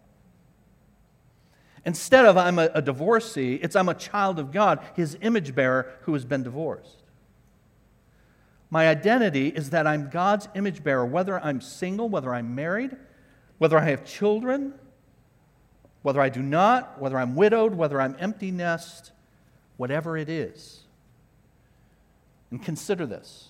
Instead 1.84 2.24
of 2.24 2.36
I'm 2.36 2.58
a, 2.58 2.68
a 2.74 2.82
divorcee, 2.82 3.54
it's 3.62 3.76
I'm 3.76 3.88
a 3.88 3.94
child 3.94 4.40
of 4.40 4.50
God, 4.50 4.80
his 4.96 5.16
image 5.20 5.54
bearer 5.54 5.92
who 6.00 6.14
has 6.14 6.24
been 6.24 6.42
divorced. 6.42 7.04
My 8.70 8.88
identity 8.88 9.50
is 9.50 9.70
that 9.70 9.86
I'm 9.86 10.10
God's 10.10 10.48
image 10.56 10.82
bearer, 10.82 11.06
whether 11.06 11.38
I'm 11.38 11.60
single, 11.60 12.08
whether 12.08 12.34
I'm 12.34 12.56
married, 12.56 12.96
whether 13.58 13.78
I 13.78 13.84
have 13.84 14.04
children, 14.04 14.74
whether 16.02 16.20
I 16.20 16.28
do 16.28 16.42
not, 16.42 17.00
whether 17.00 17.20
I'm 17.20 17.36
widowed, 17.36 17.76
whether 17.76 18.00
I'm 18.00 18.16
empty 18.18 18.50
nest, 18.50 19.12
whatever 19.76 20.16
it 20.16 20.28
is. 20.28 20.82
And 22.50 22.62
consider 22.62 23.06
this 23.06 23.48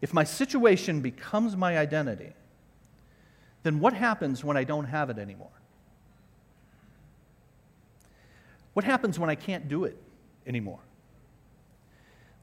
if 0.00 0.14
my 0.14 0.24
situation 0.24 1.00
becomes 1.00 1.56
my 1.56 1.76
identity, 1.76 2.32
then 3.62 3.80
what 3.80 3.92
happens 3.92 4.42
when 4.42 4.56
I 4.56 4.64
don't 4.64 4.86
have 4.86 5.10
it 5.10 5.18
anymore? 5.18 5.50
What 8.72 8.84
happens 8.84 9.18
when 9.18 9.28
I 9.28 9.34
can't 9.34 9.68
do 9.68 9.84
it 9.84 9.98
anymore? 10.46 10.78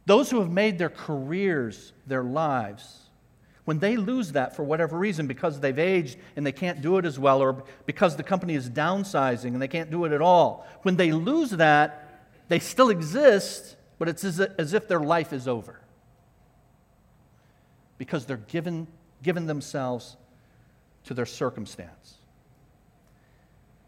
Those 0.06 0.30
who 0.30 0.40
have 0.40 0.52
made 0.52 0.78
their 0.78 0.90
careers, 0.90 1.94
their 2.06 2.24
lives, 2.24 3.00
when 3.66 3.80
they 3.80 3.98
lose 3.98 4.32
that 4.34 4.56
for 4.56 4.64
whatever 4.64 4.98
reason, 4.98 5.28
because 5.28 5.60
they've 5.60 5.78
aged 5.78 6.18
and 6.36 6.46
they 6.46 6.52
can't 6.52 6.82
do 6.82 6.98
it 6.98 7.06
as 7.06 7.18
well, 7.20 7.42
or 7.42 7.64
because 7.86 8.16
the 8.16 8.24
company 8.24 8.56
is 8.56 8.70
downsizing 8.70 9.48
and 9.48 9.62
they 9.62 9.68
can't 9.68 9.90
do 9.90 10.06
it 10.06 10.12
at 10.12 10.22
all, 10.22 10.66
when 10.84 10.96
they 10.96 11.12
lose 11.12 11.50
that, 11.52 12.07
they 12.48 12.60
still 12.60 12.90
exist, 12.90 13.76
but 14.00 14.08
it's 14.08 14.24
as 14.24 14.74
if 14.74 14.88
their 14.88 15.00
life 15.00 15.34
is 15.34 15.48
over. 15.48 15.80
Because 17.98 18.26
they're 18.26 18.38
given, 18.38 18.88
given 19.24 19.48
themselves 19.48 20.18
to 21.06 21.14
their 21.14 21.26
circumstance. 21.26 22.16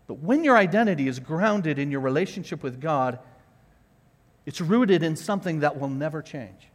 But 0.08 0.16
when 0.16 0.44
your 0.44 0.58
identity 0.58 1.08
is 1.08 1.20
grounded 1.20 1.78
in 1.78 1.92
your 1.92 2.02
relationship 2.02 2.64
with 2.64 2.82
God, 2.82 3.20
it's 4.46 4.60
rooted 4.60 5.04
in 5.04 5.16
something 5.16 5.60
that 5.60 5.80
will 5.80 5.90
never 5.90 6.24
change. 6.24 6.68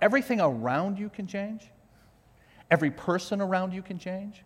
Everything 0.00 0.40
around 0.40 0.98
you 0.98 1.08
can 1.08 1.26
change, 1.26 1.68
every 2.70 2.90
person 2.90 3.40
around 3.40 3.72
you 3.72 3.82
can 3.82 3.98
change, 3.98 4.44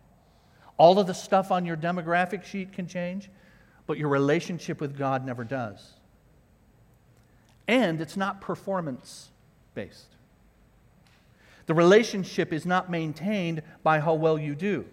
all 0.77 0.97
of 0.97 1.05
the 1.05 1.13
stuff 1.13 1.51
on 1.51 1.65
your 1.65 1.77
demographic 1.77 2.43
sheet 2.43 2.73
can 2.73 2.87
change, 2.87 3.29
but 3.91 3.97
your 3.97 4.07
relationship 4.07 4.79
with 4.79 4.97
God 4.97 5.25
never 5.25 5.43
does. 5.43 5.95
And 7.67 7.99
it's 7.99 8.15
not 8.15 8.39
performance 8.39 9.31
based. 9.75 10.15
The 11.65 11.73
relationship 11.73 12.53
is 12.53 12.65
not 12.65 12.89
maintained 12.89 13.63
by 13.83 13.99
how 13.99 14.13
well 14.13 14.39
you 14.39 14.55
do. 14.55 14.85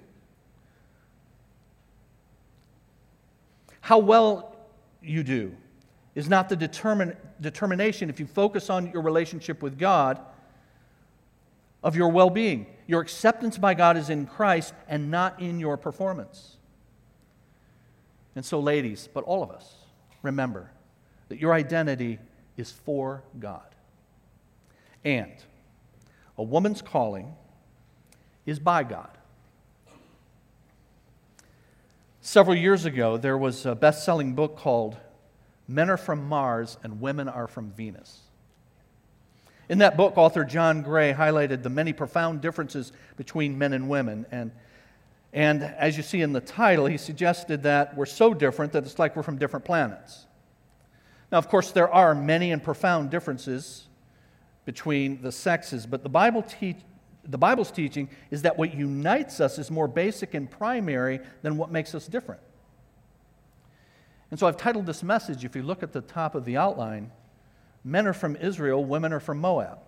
How 3.83 3.99
well 3.99 4.57
you 5.01 5.23
do 5.23 5.55
is 6.17 6.29
not 6.29 6.49
the 6.49 6.57
determin- 6.57 7.15
determination, 7.41 8.11
if 8.11 8.19
you 8.19 8.27
focus 8.27 8.69
on 8.69 8.91
your 8.91 9.03
relationship 9.03 9.63
with 9.63 9.79
God, 9.79 10.19
of 11.85 11.95
your 11.95 12.09
well 12.09 12.31
being. 12.31 12.67
Your 12.89 13.01
acceptance 13.01 13.59
by 13.59 13.75
God 13.75 13.97
is 13.97 14.11
in 14.11 14.27
Christ 14.27 14.75
and 14.89 15.09
not 15.09 15.41
in 15.41 15.61
your 15.61 15.77
performance. 15.77 16.58
And 18.39 18.47
so, 18.47 18.61
ladies, 18.61 19.09
but 19.13 19.25
all 19.25 19.43
of 19.43 19.51
us, 19.51 19.75
remember 20.23 20.71
that 21.29 21.41
your 21.41 21.53
identity 21.53 22.21
is 22.57 22.71
for 22.71 23.25
God. 23.41 23.67
And 25.05 25.33
a 26.37 26.45
woman's 26.45 26.81
calling 26.81 27.35
is 28.47 28.61
by 28.61 28.85
God. 28.85 29.11
Several 32.21 32.57
years 32.57 32.85
ago, 32.85 33.17
there 33.17 33.37
was 33.37 33.67
a 33.67 33.75
best 33.75 34.05
selling 34.05 34.35
book 34.35 34.57
called 34.57 34.97
Men 35.67 35.91
Are 35.91 35.97
From 35.97 36.29
Mars 36.29 36.79
and 36.85 37.01
Women 37.01 37.29
Are 37.29 37.49
From 37.49 37.73
Venus. 37.73 38.21
In 39.69 39.79
that 39.79 39.97
book, 39.97 40.17
author 40.17 40.45
John 40.45 40.83
Gray 40.83 41.13
highlighted 41.13 41.65
the 41.65 41.71
many 41.71 41.93
profound 41.93 42.41
differences 42.41 42.93
between 43.17 43.59
men 43.59 43.73
and 43.73 43.89
women. 43.89 44.27
And, 44.31 44.53
and 45.33 45.63
as 45.63 45.97
you 45.97 46.03
see 46.03 46.23
in 46.23 46.33
the 46.33 46.41
title, 46.41 46.87
he 46.87 46.97
suggested 46.97 47.63
that 47.65 47.97
we're 47.97 48.07
so 48.07 48.33
different 48.33 48.73
that 48.73 48.85
it's 48.85 48.99
like 48.99 49.15
we're 49.15 49.23
from 49.23 49.39
different 49.39 49.65
planets. 49.65 50.27
Now, 51.31 51.39
of 51.39 51.49
course, 51.49 51.73
there 51.73 51.93
are 51.93 52.15
many 52.15 52.53
and 52.53 52.63
profound 52.63 53.11
differences 53.11 53.87
between 54.65 55.21
the 55.21 55.33
sexes, 55.33 55.87
but 55.87 56.03
the, 56.03 56.09
Bible 56.09 56.43
te- 56.43 56.77
the 57.25 57.39
Bible's 57.39 57.71
teaching 57.71 58.09
is 58.31 58.43
that 58.43 58.57
what 58.57 58.75
unites 58.75 59.41
us 59.41 59.59
is 59.59 59.71
more 59.71 59.89
basic 59.89 60.35
and 60.35 60.51
primary 60.51 61.21
than 61.43 61.57
what 61.57 61.71
makes 61.71 61.95
us 61.95 62.07
different. 62.07 62.41
And 64.31 64.41
so 64.41 64.47
I've 64.47 64.57
titled 64.57 64.87
this 64.87 65.03
message, 65.03 65.45
if 65.45 65.55
you 65.57 65.63
look 65.63 65.83
at 65.83 65.93
the 65.93 66.01
top 66.01 66.35
of 66.35 66.45
the 66.45 66.57
outline, 66.57 67.11
Men 67.85 68.07
are 68.07 68.13
from 68.13 68.37
Israel, 68.37 68.85
women 68.85 69.13
are 69.13 69.21
from 69.21 69.39
Moab. 69.39 69.79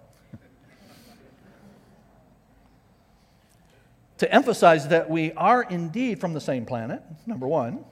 To 4.20 4.30
emphasize 4.30 4.88
that 4.88 5.08
we 5.08 5.32
are 5.32 5.62
indeed 5.62 6.20
from 6.20 6.34
the 6.34 6.40
same 6.42 6.66
planet, 6.66 7.02
number 7.26 7.48
one, 7.48 7.82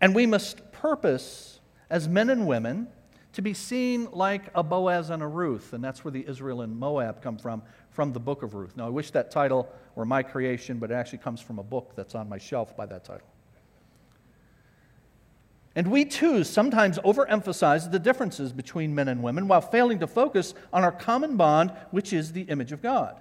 and 0.00 0.14
we 0.14 0.24
must 0.24 0.72
purpose 0.72 1.60
as 1.90 2.08
men 2.08 2.30
and 2.30 2.46
women 2.46 2.88
to 3.34 3.42
be 3.42 3.52
seen 3.52 4.08
like 4.12 4.44
a 4.54 4.62
Boaz 4.62 5.10
and 5.10 5.22
a 5.22 5.26
Ruth, 5.26 5.74
and 5.74 5.84
that's 5.84 6.02
where 6.06 6.10
the 6.10 6.26
Israel 6.26 6.62
and 6.62 6.74
Moab 6.74 7.20
come 7.20 7.36
from, 7.36 7.60
from 7.90 8.14
the 8.14 8.18
book 8.18 8.42
of 8.42 8.54
Ruth. 8.54 8.74
Now, 8.78 8.86
I 8.86 8.88
wish 8.88 9.10
that 9.10 9.30
title 9.30 9.70
were 9.94 10.06
my 10.06 10.22
creation, 10.22 10.78
but 10.78 10.90
it 10.90 10.94
actually 10.94 11.18
comes 11.18 11.42
from 11.42 11.58
a 11.58 11.62
book 11.62 11.92
that's 11.94 12.14
on 12.14 12.26
my 12.26 12.38
shelf 12.38 12.74
by 12.74 12.86
that 12.86 13.04
title. 13.04 13.28
And 15.74 15.88
we 15.88 16.06
too 16.06 16.44
sometimes 16.44 16.98
overemphasize 17.00 17.92
the 17.92 17.98
differences 17.98 18.54
between 18.54 18.94
men 18.94 19.08
and 19.08 19.22
women 19.22 19.48
while 19.48 19.60
failing 19.60 19.98
to 19.98 20.06
focus 20.06 20.54
on 20.72 20.82
our 20.82 20.92
common 20.92 21.36
bond, 21.36 21.72
which 21.90 22.14
is 22.14 22.32
the 22.32 22.42
image 22.44 22.72
of 22.72 22.80
God. 22.80 23.20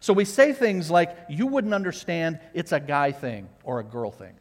So 0.00 0.12
we 0.12 0.24
say 0.24 0.52
things 0.52 0.90
like, 0.90 1.16
you 1.28 1.46
wouldn't 1.46 1.74
understand, 1.74 2.40
it's 2.54 2.72
a 2.72 2.80
guy 2.80 3.12
thing 3.12 3.48
or 3.64 3.80
a 3.80 3.84
girl 3.84 4.10
thing. 4.10 4.34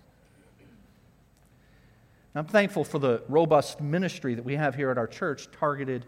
I'm 2.38 2.46
thankful 2.46 2.84
for 2.84 3.00
the 3.00 3.24
robust 3.30 3.80
ministry 3.80 4.36
that 4.36 4.44
we 4.44 4.58
have 4.58 4.76
here 4.76 4.92
at 4.92 4.98
our 4.98 5.08
church 5.08 5.50
targeted 5.58 6.06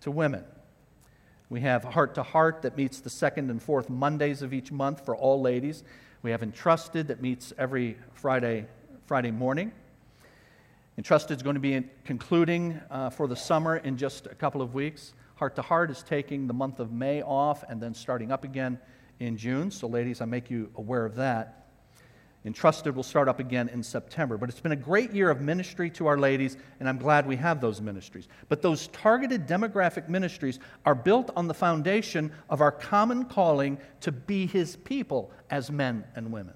to 0.00 0.10
women. 0.10 0.44
We 1.50 1.60
have 1.60 1.84
Heart 1.84 2.16
to 2.16 2.24
Heart 2.24 2.62
that 2.62 2.76
meets 2.76 3.00
the 3.00 3.10
second 3.10 3.48
and 3.48 3.62
fourth 3.62 3.88
Mondays 3.88 4.42
of 4.42 4.52
each 4.52 4.72
month 4.72 5.04
for 5.04 5.16
all 5.16 5.40
ladies. 5.40 5.84
We 6.22 6.32
have 6.32 6.42
Entrusted 6.42 7.08
that 7.08 7.22
meets 7.22 7.52
every 7.56 7.96
Friday, 8.12 8.66
Friday 9.06 9.30
morning. 9.30 9.70
Entrusted 10.98 11.36
is 11.36 11.44
going 11.44 11.54
to 11.54 11.60
be 11.60 11.84
concluding 12.04 12.80
uh, 12.90 13.10
for 13.10 13.28
the 13.28 13.36
summer 13.36 13.76
in 13.76 13.96
just 13.96 14.26
a 14.26 14.34
couple 14.34 14.60
of 14.60 14.74
weeks. 14.74 15.14
Heart 15.38 15.54
to 15.54 15.62
Heart 15.62 15.92
is 15.92 16.02
taking 16.02 16.48
the 16.48 16.52
month 16.52 16.80
of 16.80 16.90
May 16.90 17.22
off 17.22 17.62
and 17.68 17.80
then 17.80 17.94
starting 17.94 18.32
up 18.32 18.42
again 18.42 18.76
in 19.20 19.36
June. 19.36 19.70
So, 19.70 19.86
ladies, 19.86 20.20
I 20.20 20.24
make 20.24 20.50
you 20.50 20.68
aware 20.74 21.04
of 21.04 21.14
that. 21.14 21.66
Entrusted 22.44 22.96
will 22.96 23.04
start 23.04 23.28
up 23.28 23.38
again 23.38 23.68
in 23.68 23.84
September. 23.84 24.36
But 24.36 24.48
it's 24.48 24.58
been 24.58 24.72
a 24.72 24.76
great 24.76 25.12
year 25.12 25.30
of 25.30 25.40
ministry 25.40 25.90
to 25.90 26.08
our 26.08 26.18
ladies, 26.18 26.56
and 26.80 26.88
I'm 26.88 26.98
glad 26.98 27.24
we 27.24 27.36
have 27.36 27.60
those 27.60 27.80
ministries. 27.80 28.26
But 28.48 28.62
those 28.62 28.88
targeted 28.88 29.46
demographic 29.46 30.08
ministries 30.08 30.58
are 30.84 30.96
built 30.96 31.30
on 31.36 31.46
the 31.46 31.54
foundation 31.54 32.32
of 32.50 32.60
our 32.60 32.72
common 32.72 33.24
calling 33.24 33.78
to 34.00 34.10
be 34.10 34.46
His 34.46 34.74
people 34.74 35.30
as 35.50 35.70
men 35.70 36.04
and 36.16 36.32
women. 36.32 36.54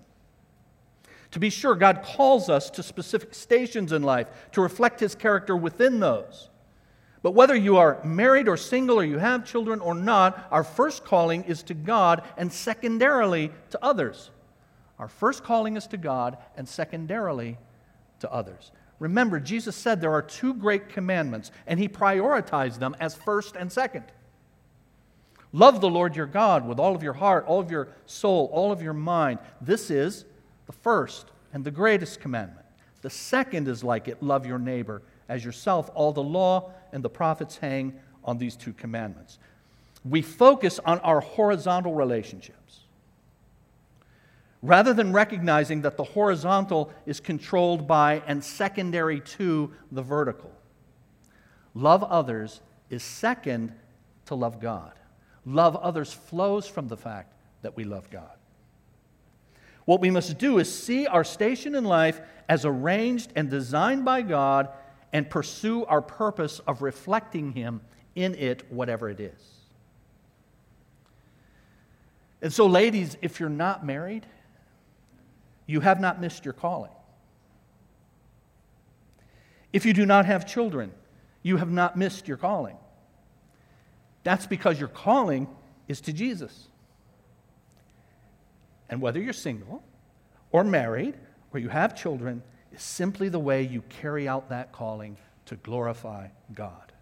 To 1.31 1.39
be 1.39 1.51
sure, 1.51 1.77
God 1.77 2.03
calls 2.03 2.49
us 2.49 2.69
to 2.71 2.83
specific 2.83 3.33
stations 3.33 3.93
in 3.93 4.03
life 4.03 4.27
to 4.53 4.61
reflect 4.61 4.99
His 4.99 5.15
character 5.15 5.57
within 5.57 6.01
those. 6.01 6.49
But 7.23 7.33
whether 7.33 7.55
you 7.55 7.77
are 7.77 8.01
married 8.05 8.49
or 8.49 8.57
single 8.57 8.99
or 8.99 9.05
you 9.05 9.19
have 9.19 9.45
children 9.45 9.81
or 9.81 9.95
not, 9.95 10.49
our 10.51 10.65
first 10.65 11.05
calling 11.05 11.45
is 11.45 11.63
to 11.65 11.75
God 11.75 12.23
and 12.37 12.53
secondarily 12.53 13.53
to 13.71 13.83
others. 13.83 14.31
Our 14.99 15.09
first 15.09 15.45
calling 15.45 15.77
is 15.77 15.87
to 15.89 15.97
God 15.97 16.37
and 16.57 16.69
secondarily 16.69 17.59
to 18.21 18.31
others. 18.31 18.73
Remember, 18.99 19.41
Jesus 19.41 19.75
said 19.75 20.01
there 20.01 20.13
are 20.13 20.23
two 20.23 20.55
great 20.55 20.89
commandments, 20.89 21.51
and 21.67 21.79
He 21.81 21.89
prioritized 21.89 22.79
them 22.79 22.97
as 23.01 23.15
first 23.15 23.57
and 23.57 23.71
second. 23.71 24.05
Love 25.53 25.81
the 25.81 25.91
Lord 25.91 26.17
your 26.17 26.27
God 26.27 26.67
with 26.67 26.79
all 26.79 26.95
of 26.95 27.03
your 27.03 27.13
heart, 27.13 27.45
all 27.47 27.61
of 27.61 27.71
your 27.71 27.89
soul, 28.07 28.49
all 28.53 28.73
of 28.73 28.81
your 28.81 28.95
mind. 28.95 29.39
This 29.61 29.91
is 29.91 30.25
the 30.67 30.73
first 30.73 31.31
and 31.53 31.65
the 31.65 31.71
greatest 31.71 32.21
commandment. 32.21 32.67
The 33.03 33.11
second 33.11 33.69
is 33.69 33.85
like 33.85 34.09
it 34.09 34.23
love 34.23 34.47
your 34.47 34.59
neighbor 34.59 35.03
as 35.29 35.45
yourself. 35.45 35.91
All 35.95 36.13
the 36.13 36.23
law 36.23 36.73
and 36.93 37.03
the 37.03 37.11
prophets 37.11 37.57
hang 37.57 37.95
on 38.25 38.39
these 38.39 38.57
two 38.57 38.73
commandments. 38.73 39.39
We 40.05 40.23
focus 40.23 40.79
on 40.85 40.99
our 41.01 41.21
horizontal 41.21 41.95
relationships 41.95 42.81
rather 44.63 44.95
than 44.95 45.13
recognizing 45.13 45.83
that 45.83 45.97
the 45.97 46.05
horizontal 46.05 46.93
is 47.05 47.19
controlled 47.19 47.87
by 47.87 48.23
and 48.27 48.43
secondary 48.43 49.21
to 49.21 49.73
the 49.91 50.03
vertical. 50.03 50.53
Love 51.75 52.05
others 52.05 52.61
is 52.89 53.03
second 53.03 53.73
to 54.27 54.35
love 54.35 54.61
God. 54.61 54.93
Love 55.45 55.75
others 55.77 56.13
flows 56.13 56.69
from 56.69 56.87
the 56.87 56.97
fact 56.97 57.35
that 57.63 57.77
we 57.77 57.85
love 57.85 58.09
God. 58.11 58.31
What 59.85 60.01
we 60.01 60.11
must 60.11 60.39
do 60.39 60.59
is 60.59 60.73
see 60.73 61.07
our 61.09 61.25
station 61.25 61.75
in 61.75 61.85
life 61.85 62.21
as 62.49 62.65
arranged 62.65 63.33
and 63.35 63.51
designed 63.51 64.05
by 64.05 64.23
God 64.23 64.69
and 65.13 65.29
pursue 65.29 65.85
our 65.85 66.03
purpose 66.03 66.61
of 66.61 66.83
reflecting 66.83 67.53
Him 67.53 67.81
in 68.15 68.35
it, 68.35 68.71
whatever 68.71 69.09
it 69.09 69.21
is. 69.21 69.41
And 72.41 72.53
so, 72.53 72.67
ladies, 72.67 73.17
if 73.23 73.39
you're 73.39 73.49
not 73.49 73.87
married, 73.87 74.27
you 75.67 75.81
have 75.81 76.01
not 76.01 76.21
missed 76.21 76.45
your 76.45 76.55
calling. 76.55 76.91
If 79.73 79.87
you 79.87 79.93
do 79.93 80.05
not 80.05 80.27
have 80.27 80.47
children, 80.47 80.93
you 81.43 81.57
have 81.57 81.71
not 81.71 81.97
missed 81.97 82.29
your 82.29 82.37
calling. 82.37 82.77
That's 84.25 84.47
because 84.47 84.79
your 84.79 84.89
calling 84.89 85.49
is 85.89 86.01
to 86.03 86.13
Jesus. 86.13 86.69
And 88.89 89.01
whether 89.01 89.21
you're 89.21 89.33
single 89.33 89.83
or 90.51 90.65
married 90.65 91.15
or 91.53 91.61
you 91.61 91.69
have 91.69 91.97
children, 91.97 92.43
is 92.73 92.83
simply 92.83 93.29
the 93.29 93.39
way 93.39 93.63
you 93.63 93.83
carry 93.89 94.29
out 94.29 94.49
that 94.49 94.73
calling 94.73 95.17
to 95.47 95.57
glorify 95.57 96.29
God. 96.55 96.93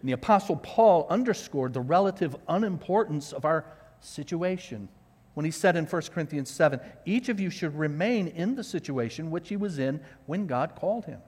And 0.00 0.08
the 0.08 0.14
Apostle 0.14 0.56
Paul 0.56 1.06
underscored 1.08 1.72
the 1.72 1.80
relative 1.80 2.36
unimportance 2.48 3.32
of 3.32 3.44
our 3.44 3.64
situation 4.00 4.88
when 5.32 5.44
he 5.44 5.50
said 5.50 5.76
in 5.76 5.86
1 5.86 6.02
Corinthians 6.12 6.50
7 6.50 6.78
each 7.06 7.28
of 7.28 7.40
you 7.40 7.50
should 7.50 7.76
remain 7.76 8.28
in 8.28 8.54
the 8.54 8.64
situation 8.64 9.30
which 9.30 9.48
he 9.48 9.56
was 9.56 9.78
in 9.78 10.00
when 10.26 10.46
God 10.46 10.74
called 10.76 11.06
him. 11.06 11.20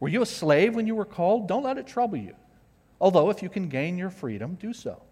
Were 0.00 0.08
you 0.08 0.22
a 0.22 0.26
slave 0.26 0.74
when 0.74 0.86
you 0.86 0.94
were 0.94 1.04
called? 1.04 1.48
Don't 1.48 1.62
let 1.62 1.78
it 1.78 1.86
trouble 1.86 2.18
you. 2.18 2.34
Although, 3.00 3.30
if 3.30 3.42
you 3.42 3.48
can 3.48 3.68
gain 3.68 3.98
your 3.98 4.10
freedom, 4.10 4.54
do 4.54 4.72
so. 4.72 5.02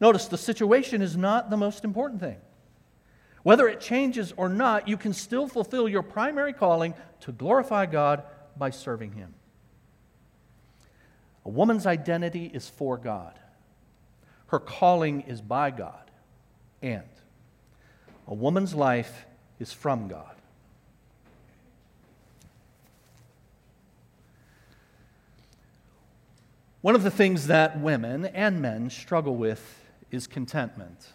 Notice 0.00 0.26
the 0.26 0.38
situation 0.38 1.02
is 1.02 1.16
not 1.16 1.50
the 1.50 1.56
most 1.56 1.84
important 1.84 2.20
thing. 2.20 2.36
Whether 3.44 3.68
it 3.68 3.80
changes 3.80 4.32
or 4.36 4.48
not, 4.48 4.88
you 4.88 4.96
can 4.96 5.12
still 5.12 5.46
fulfill 5.46 5.86
your 5.86 6.02
primary 6.02 6.54
calling 6.54 6.94
to 7.20 7.30
glorify 7.30 7.86
God 7.86 8.24
by 8.56 8.70
serving 8.70 9.12
Him. 9.12 9.34
A 11.44 11.50
woman's 11.50 11.86
identity 11.86 12.50
is 12.52 12.68
for 12.68 12.96
God, 12.96 13.38
her 14.46 14.58
calling 14.58 15.20
is 15.22 15.42
by 15.42 15.70
God, 15.70 16.10
and 16.82 17.02
a 18.26 18.34
woman's 18.34 18.74
life 18.74 19.26
is 19.60 19.74
from 19.74 20.08
God. 20.08 20.34
One 26.80 26.94
of 26.94 27.02
the 27.02 27.10
things 27.10 27.46
that 27.48 27.78
women 27.78 28.24
and 28.24 28.62
men 28.62 28.88
struggle 28.88 29.36
with 29.36 29.82
is 30.10 30.26
contentment. 30.26 31.08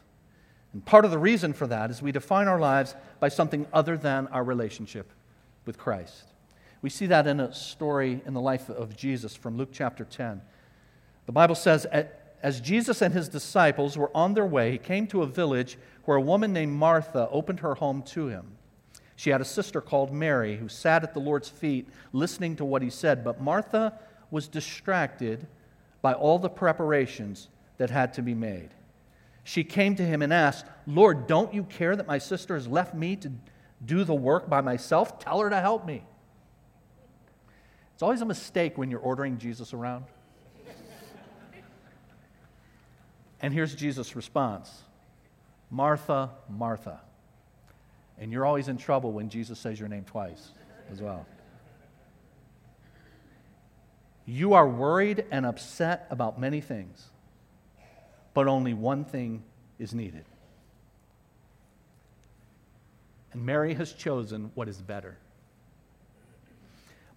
And 0.74 0.86
part 0.86 1.06
of 1.06 1.12
the 1.12 1.18
reason 1.18 1.54
for 1.54 1.68
that 1.68 1.90
is 1.90 2.02
we 2.02 2.12
define 2.12 2.48
our 2.48 2.60
lives 2.60 2.96
by 3.20 3.30
something 3.30 3.66
other 3.74 3.98
than 3.98 4.28
our 4.28 4.44
relationship 4.44 5.12
with 5.66 5.78
Christ. 5.78 6.26
We 6.82 6.90
see 6.90 7.08
that 7.08 7.28
in 7.28 7.40
a 7.40 7.54
story 7.54 8.22
in 8.26 8.34
the 8.34 8.42
life 8.42 8.70
of 8.70 8.96
Jesus 8.96 9.36
from 9.36 9.58
Luke 9.58 9.70
chapter 9.72 10.06
10. 10.06 10.42
The 11.26 11.32
Bible 11.32 11.56
says, 11.56 11.86
As 12.42 12.62
Jesus 12.62 13.02
and 13.02 13.14
his 13.14 13.28
disciples 13.28 13.98
were 13.98 14.16
on 14.16 14.34
their 14.34 14.46
way, 14.46 14.72
he 14.72 14.78
came 14.78 15.08
to 15.08 15.24
a 15.24 15.28
village 15.28 15.78
where 16.06 16.18
a 16.18 16.22
woman 16.22 16.54
named 16.54 16.74
Martha 16.74 17.28
opened 17.32 17.60
her 17.60 17.76
home 17.76 18.04
to 18.04 18.28
him. 18.28 18.46
She 19.16 19.32
had 19.32 19.42
a 19.42 19.46
sister 19.46 19.82
called 19.82 20.14
Mary 20.14 20.56
who 20.56 20.70
sat 20.70 21.04
at 21.04 21.14
the 21.14 21.20
Lord's 21.20 21.50
feet 21.50 21.90
listening 22.14 22.56
to 22.56 22.66
what 22.66 22.82
he 22.82 22.90
said, 22.90 23.24
but 23.24 23.42
Martha 23.42 24.00
was 24.32 24.48
distracted 24.48 25.46
by 26.02 26.14
all 26.14 26.40
the 26.40 26.50
preparations 26.50 27.50
that 27.78 27.90
had 27.90 28.14
to 28.14 28.22
be 28.22 28.34
made 28.34 28.70
she 29.50 29.64
came 29.64 29.96
to 29.96 30.06
him 30.06 30.22
and 30.22 30.32
asked, 30.32 30.68
Lord, 30.86 31.26
don't 31.26 31.56
you 31.56 31.64
care 31.64 31.96
that 31.96 32.06
my 32.06 32.20
sister 32.20 32.54
has 32.54 32.68
left 32.68 32.94
me 32.94 33.16
to 33.16 33.32
do 33.84 34.04
the 34.04 34.14
work 34.14 34.48
by 34.48 34.62
myself? 34.62 35.18
Tell 35.18 35.40
her 35.40 35.50
to 35.50 35.60
help 35.60 35.88
me. 35.88 36.04
It's 37.96 38.04
always 38.04 38.22
a 38.22 38.26
mistake 38.26 38.78
when 38.78 38.92
you're 38.92 39.00
ordering 39.00 39.40
Jesus 39.40 39.74
around. 39.74 40.06
and 43.42 43.52
here's 43.52 43.74
Jesus' 43.74 44.16
response 44.16 44.84
Martha, 45.72 46.30
Martha. 46.48 47.02
And 48.20 48.32
you're 48.32 48.46
always 48.46 48.68
in 48.68 48.78
trouble 48.78 49.14
when 49.14 49.30
Jesus 49.30 49.58
says 49.58 49.80
your 49.80 49.90
name 49.90 50.04
twice 50.04 50.52
as 50.92 51.02
well. 51.02 51.26
You 54.28 54.54
are 54.54 54.70
worried 54.70 55.26
and 55.32 55.44
upset 55.44 56.06
about 56.12 56.40
many 56.40 56.62
things 56.62 57.10
but 58.40 58.48
only 58.48 58.74
one 58.74 59.04
thing 59.04 59.44
is 59.80 59.94
needed. 59.94 60.24
And 63.34 63.46
Mary 63.46 63.74
has 63.74 63.92
chosen 63.92 64.50
what 64.56 64.70
is 64.70 64.82
better. 64.82 65.18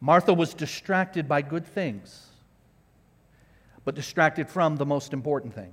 Martha 0.00 0.34
was 0.34 0.52
distracted 0.52 1.28
by 1.28 1.42
good 1.42 1.64
things, 1.64 2.26
but 3.84 3.94
distracted 3.94 4.48
from 4.48 4.74
the 4.74 4.84
most 4.84 5.12
important 5.12 5.54
thing. 5.54 5.72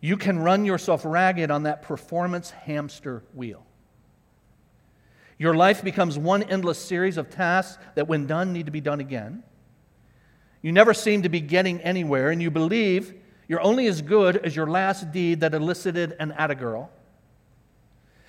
You 0.00 0.16
can 0.16 0.38
run 0.38 0.64
yourself 0.64 1.04
ragged 1.04 1.50
on 1.50 1.64
that 1.64 1.82
performance 1.82 2.52
hamster 2.52 3.22
wheel. 3.34 3.66
Your 5.36 5.52
life 5.52 5.84
becomes 5.84 6.18
one 6.18 6.44
endless 6.44 6.78
series 6.78 7.18
of 7.18 7.28
tasks 7.28 7.76
that, 7.94 8.08
when 8.08 8.26
done, 8.26 8.54
need 8.54 8.64
to 8.64 8.72
be 8.72 8.80
done 8.80 9.00
again. 9.00 9.42
You 10.62 10.72
never 10.72 10.94
seem 10.94 11.24
to 11.24 11.28
be 11.28 11.42
getting 11.42 11.82
anywhere, 11.82 12.30
and 12.30 12.40
you 12.40 12.50
believe 12.50 13.12
you're 13.50 13.60
only 13.62 13.88
as 13.88 14.00
good 14.00 14.36
as 14.36 14.54
your 14.54 14.68
last 14.68 15.10
deed 15.10 15.40
that 15.40 15.54
elicited 15.54 16.14
an 16.20 16.32
attagirl. 16.38 16.86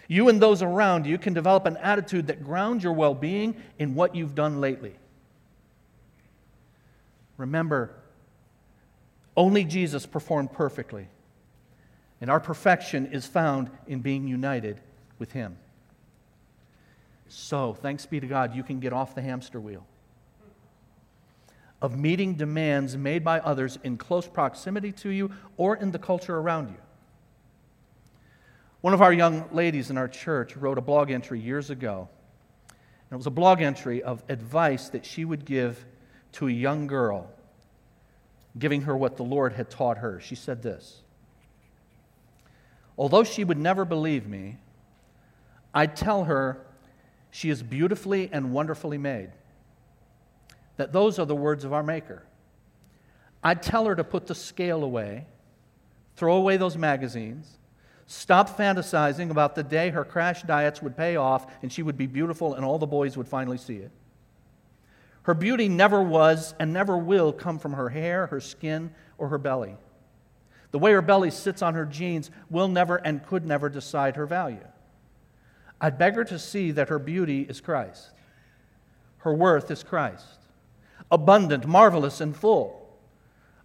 You 0.08 0.30
and 0.30 0.42
those 0.42 0.64
around 0.64 1.06
you 1.06 1.20
can 1.20 1.36
develop 1.36 1.68
an 1.68 1.78
attitude 1.78 2.26
that 2.26 2.44
grounds 2.44 2.84
your 2.84 2.94
well 2.94 3.14
being 3.14 3.56
in 3.78 3.94
what 3.94 4.16
you've 4.16 4.34
done 4.34 4.60
lately. 4.60 4.96
Remember, 7.38 7.94
only 9.38 9.64
Jesus 9.64 10.08
performed 10.08 10.54
perfectly, 10.54 11.08
and 12.20 12.32
our 12.32 12.40
perfection 12.40 13.06
is 13.12 13.28
found 13.28 13.70
in 13.86 14.00
being 14.00 14.28
united 14.28 14.82
with 15.20 15.34
Him. 15.34 15.56
So, 17.28 17.76
thanks 17.76 18.08
be 18.08 18.20
to 18.20 18.26
God, 18.26 18.56
you 18.56 18.64
can 18.64 18.80
get 18.80 18.92
off 18.92 19.14
the 19.14 19.22
hamster 19.22 19.60
wheel 19.60 19.86
of 21.82 21.98
meeting 21.98 22.36
demands 22.36 22.96
made 22.96 23.24
by 23.24 23.40
others 23.40 23.80
in 23.84 23.98
close 23.98 24.28
proximity 24.28 24.92
to 24.92 25.10
you 25.10 25.32
or 25.58 25.76
in 25.76 25.92
the 25.92 26.00
culture 26.00 26.38
around 26.38 26.70
you. 26.70 26.78
One 28.82 28.94
of 28.94 29.02
our 29.02 29.14
young 29.14 29.50
ladies 29.52 29.90
in 29.90 29.98
our 29.98 30.08
church 30.08 30.56
wrote 30.56 30.78
a 30.78 30.82
blog 30.82 31.12
entry 31.12 31.40
years 31.40 31.70
ago. 31.70 32.08
And 32.70 33.16
it 33.16 33.16
was 33.16 33.28
a 33.28 33.32
blog 33.32 33.62
entry 33.62 34.02
of 34.02 34.24
advice 34.30 34.90
that 34.90 35.06
she 35.06 35.26
would 35.26 35.46
give 35.46 35.86
to 36.34 36.48
a 36.48 36.52
young 36.52 36.88
girl, 36.88 37.30
giving 38.58 38.84
her 38.84 38.96
what 38.96 39.18
the 39.18 39.24
Lord 39.24 39.54
had 39.54 39.70
taught 39.70 39.98
her. 39.98 40.20
She 40.20 40.36
said 40.36 40.64
this 40.64 41.02
Although 42.98 43.24
she 43.24 43.44
would 43.44 43.58
never 43.58 43.86
believe 43.86 44.28
me, 44.28 44.58
I'd 45.74 45.96
tell 45.96 46.26
her 46.26 46.66
she 47.32 47.50
is 47.50 47.64
beautifully 47.64 48.30
and 48.32 48.52
wonderfully 48.54 48.98
made 48.98 49.32
that 50.82 50.92
those 50.92 51.20
are 51.20 51.26
the 51.26 51.36
words 51.36 51.64
of 51.64 51.74
our 51.74 51.84
Maker. 51.84 52.24
I'd 53.44 53.62
tell 53.62 53.86
her 53.86 53.96
to 53.96 54.04
put 54.04 54.26
the 54.26 54.34
scale 54.34 54.84
away, 54.84 55.28
throw 56.16 56.38
away 56.38 56.58
those 56.58 56.76
magazines, 56.76 57.60
stop 58.08 58.58
fantasizing 58.58 59.30
about 59.30 59.54
the 59.54 59.62
day 59.62 59.92
her 59.92 60.04
crash 60.04 60.42
diets 60.42 60.82
would 60.82 60.98
pay 60.98 61.18
off 61.18 61.46
and 61.62 61.72
she 61.72 61.84
would 61.84 62.00
be 62.00 62.08
beautiful 62.08 62.56
and 62.56 62.66
all 62.66 62.80
the 62.80 62.88
boys 62.88 63.16
would 63.16 63.28
finally 63.28 63.60
see 63.60 63.76
it. 63.76 63.92
Her 65.22 65.36
beauty 65.36 65.70
never 65.70 66.02
was 66.02 66.56
and 66.60 66.74
never 66.74 66.98
will 66.98 67.32
come 67.32 67.60
from 67.60 67.74
her 67.74 67.90
hair, 67.90 68.26
her 68.26 68.40
skin, 68.40 68.90
or 69.20 69.28
her 69.28 69.38
belly. 69.38 69.76
The 70.72 70.80
way 70.80 70.94
her 70.94 71.04
belly 71.04 71.30
sits 71.30 71.62
on 71.62 71.76
her 71.76 71.86
jeans 71.86 72.32
will 72.50 72.70
never 72.70 72.96
and 72.96 73.24
could 73.24 73.46
never 73.46 73.70
decide 73.70 74.16
her 74.16 74.26
value. 74.26 74.66
I'd 75.80 76.00
beg 76.00 76.16
her 76.16 76.24
to 76.24 76.40
see 76.40 76.72
that 76.72 76.90
her 76.90 76.98
beauty 76.98 77.44
is 77.44 77.62
Christ. 77.62 78.10
Her 79.20 79.36
worth 79.36 79.70
is 79.70 79.84
Christ 79.84 80.41
abundant, 81.12 81.68
marvelous, 81.68 82.22
and 82.22 82.36
full. 82.36 82.78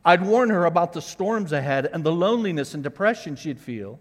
I'd 0.04 0.22
warn 0.22 0.50
her 0.50 0.66
about 0.66 0.92
the 0.92 1.02
storms 1.02 1.52
ahead 1.52 1.88
and 1.92 2.04
the 2.04 2.12
loneliness 2.12 2.74
and 2.74 2.82
depression 2.82 3.36
she'd 3.36 3.58
feel. 3.58 3.98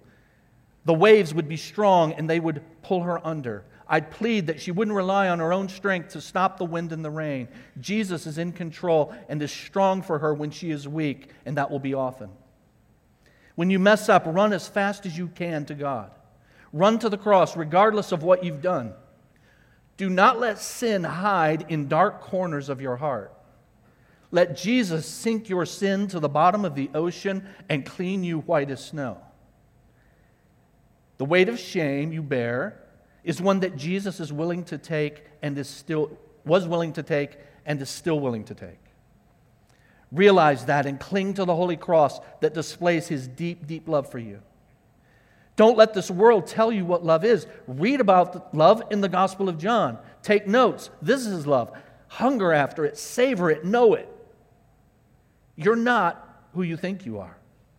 The 0.85 0.93
waves 0.93 1.33
would 1.33 1.47
be 1.47 1.57
strong 1.57 2.13
and 2.13 2.29
they 2.29 2.39
would 2.39 2.61
pull 2.83 3.01
her 3.01 3.25
under. 3.25 3.63
I'd 3.87 4.11
plead 4.11 4.47
that 4.47 4.61
she 4.61 4.71
wouldn't 4.71 4.95
rely 4.95 5.29
on 5.29 5.39
her 5.39 5.53
own 5.53 5.69
strength 5.69 6.09
to 6.09 6.21
stop 6.21 6.57
the 6.57 6.65
wind 6.65 6.91
and 6.91 7.05
the 7.05 7.11
rain. 7.11 7.47
Jesus 7.79 8.25
is 8.25 8.37
in 8.37 8.51
control 8.51 9.13
and 9.29 9.41
is 9.41 9.51
strong 9.51 10.01
for 10.01 10.19
her 10.19 10.33
when 10.33 10.51
she 10.51 10.71
is 10.71 10.87
weak, 10.87 11.29
and 11.45 11.57
that 11.57 11.69
will 11.69 11.79
be 11.79 11.93
often. 11.93 12.29
When 13.55 13.69
you 13.69 13.79
mess 13.79 14.09
up, 14.09 14.23
run 14.25 14.53
as 14.53 14.67
fast 14.67 15.05
as 15.05 15.17
you 15.17 15.27
can 15.27 15.65
to 15.65 15.75
God. 15.75 16.11
Run 16.73 16.99
to 16.99 17.09
the 17.09 17.17
cross, 17.17 17.55
regardless 17.55 18.11
of 18.11 18.23
what 18.23 18.43
you've 18.43 18.61
done. 18.61 18.93
Do 19.97 20.09
not 20.09 20.39
let 20.39 20.59
sin 20.59 21.03
hide 21.03 21.65
in 21.69 21.87
dark 21.87 22.21
corners 22.21 22.69
of 22.69 22.81
your 22.81 22.97
heart. 22.97 23.31
Let 24.31 24.57
Jesus 24.57 25.05
sink 25.05 25.47
your 25.47 25.65
sin 25.65 26.07
to 26.09 26.19
the 26.19 26.27
bottom 26.27 26.65
of 26.65 26.75
the 26.75 26.89
ocean 26.93 27.47
and 27.69 27.85
clean 27.85 28.23
you 28.23 28.39
white 28.39 28.69
as 28.69 28.83
snow. 28.83 29.17
The 31.17 31.25
weight 31.25 31.47
of 31.47 31.57
shame 31.57 32.11
you 32.11 32.21
bear 32.21 32.81
is 33.23 33.41
one 33.41 33.61
that 33.61 33.77
Jesus 33.77 34.19
is 34.19 34.33
willing 34.33 34.65
to 34.65 34.77
take 34.77 35.23
and 35.41 35.57
is 35.57 35.69
still 35.69 36.17
was 36.43 36.67
willing 36.67 36.93
to 36.93 37.03
take 37.03 37.37
and 37.65 37.81
is 37.81 37.89
still 37.89 38.19
willing 38.19 38.43
to 38.45 38.53
take. 38.53 38.77
Realize 40.11 40.65
that 40.65 40.85
and 40.85 40.99
cling 40.99 41.33
to 41.33 41.45
the 41.45 41.55
holy 41.55 41.77
cross 41.77 42.19
that 42.41 42.53
displays 42.53 43.07
his 43.07 43.27
deep, 43.27 43.65
deep 43.65 43.87
love 43.87 44.09
for 44.09 44.19
you. 44.19 44.41
Don't 45.55 45.77
let 45.77 45.93
this 45.93 46.11
world 46.11 46.47
tell 46.47 46.71
you 46.71 46.85
what 46.85 47.05
love 47.05 47.23
is. 47.23 47.47
Read 47.67 48.01
about 48.01 48.53
love 48.53 48.83
in 48.91 49.01
the 49.01 49.09
Gospel 49.09 49.47
of 49.47 49.57
John. 49.57 49.97
Take 50.21 50.47
notes. 50.47 50.89
This 51.01 51.25
is 51.25 51.47
love. 51.47 51.71
Hunger 52.07 52.51
after 52.51 52.85
it, 52.85 52.97
savor 52.97 53.49
it, 53.49 53.63
know 53.63 53.93
it. 53.93 54.09
You're 55.55 55.75
not 55.75 56.21
who 56.53 56.63
you 56.63 56.75
think 56.75 57.05
you 57.05 57.19
are. 57.19 57.37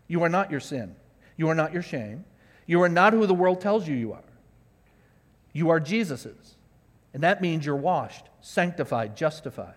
You 0.08 0.22
are 0.22 0.28
not 0.28 0.50
your 0.50 0.60
sin. 0.60 0.96
You 1.36 1.48
are 1.48 1.54
not 1.54 1.72
your 1.72 1.82
shame. 1.82 2.24
You 2.66 2.82
are 2.82 2.88
not 2.88 3.12
who 3.12 3.26
the 3.26 3.34
world 3.34 3.60
tells 3.60 3.86
you 3.86 3.94
you 3.94 4.12
are. 4.12 4.24
You 5.52 5.70
are 5.70 5.80
Jesus's. 5.80 6.56
And 7.12 7.22
that 7.22 7.40
means 7.40 7.64
you're 7.64 7.76
washed, 7.76 8.26
sanctified, 8.40 9.16
justified. 9.16 9.74